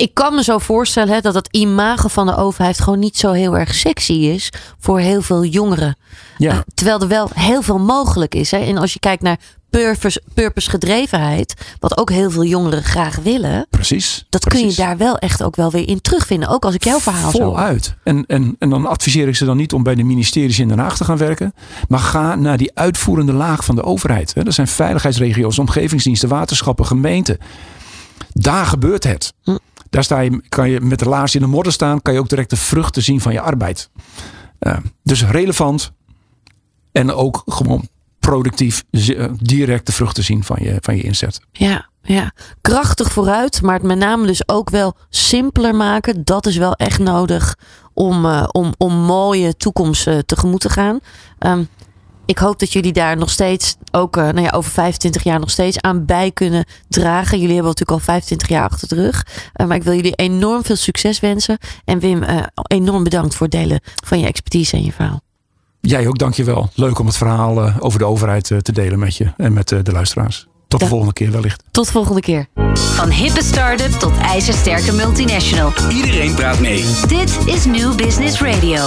[0.07, 3.33] Ik kan me zo voorstellen hè, dat het imago van de overheid gewoon niet zo
[3.33, 5.97] heel erg sexy is voor heel veel jongeren.
[6.39, 6.53] Ja.
[6.53, 8.51] Uh, terwijl er wel heel veel mogelijk is.
[8.51, 8.59] Hè.
[8.59, 9.39] En als je kijkt naar
[9.71, 13.67] purpose, purpose gedrevenheid, wat ook heel veel jongeren graag willen.
[13.71, 14.27] Precies.
[14.29, 14.61] Dat precies.
[14.61, 16.49] kun je daar wel echt ook wel weer in terugvinden.
[16.49, 17.39] Ook als ik jouw verhaal zo.
[17.39, 17.95] Voluit.
[18.03, 20.79] En, en, en dan adviseer ik ze dan niet om bij de ministeries in Den
[20.79, 21.55] Haag te gaan werken.
[21.89, 24.35] Maar ga naar die uitvoerende laag van de overheid.
[24.35, 27.39] Dat zijn veiligheidsregio's, omgevingsdiensten, waterschappen, gemeenten.
[28.33, 29.33] Daar gebeurt het.
[29.43, 29.57] Hm.
[29.91, 32.29] Daar sta je, kan je met de laars in de modder staan, kan je ook
[32.29, 33.91] direct de vruchten zien van je arbeid.
[35.03, 35.93] Dus relevant
[36.93, 38.85] en ook gewoon productief
[39.39, 41.41] direct de vruchten zien van je, van je inzet.
[41.53, 46.25] Ja, ja, krachtig vooruit, maar het met name dus ook wel simpeler maken.
[46.25, 47.57] Dat is wel echt nodig
[47.95, 50.99] om, uh, om, om mooie toekomst uh, tegemoet te gaan.
[51.39, 51.69] Um,
[52.27, 55.51] ik hoop dat jullie daar nog steeds, ook uh, nou ja, over 25 jaar nog
[55.51, 57.39] steeds aan bij kunnen dragen.
[57.39, 59.27] Jullie hebben natuurlijk al 25 jaar achter de rug.
[59.57, 61.59] Uh, maar ik wil jullie enorm veel succes wensen.
[61.85, 65.21] En Wim, uh, enorm bedankt voor het delen van je expertise en je verhaal.
[65.81, 66.71] Jij ook, dankjewel.
[66.75, 70.47] Leuk om het verhaal over de overheid te delen met je en met de luisteraars.
[70.69, 71.63] Tot de volgende keer wellicht.
[71.71, 72.47] Tot de volgende keer.
[72.75, 75.73] Van hippe start-up tot ijzersterke multinational.
[75.91, 76.85] Iedereen praat mee.
[77.07, 78.85] Dit is New Business Radio.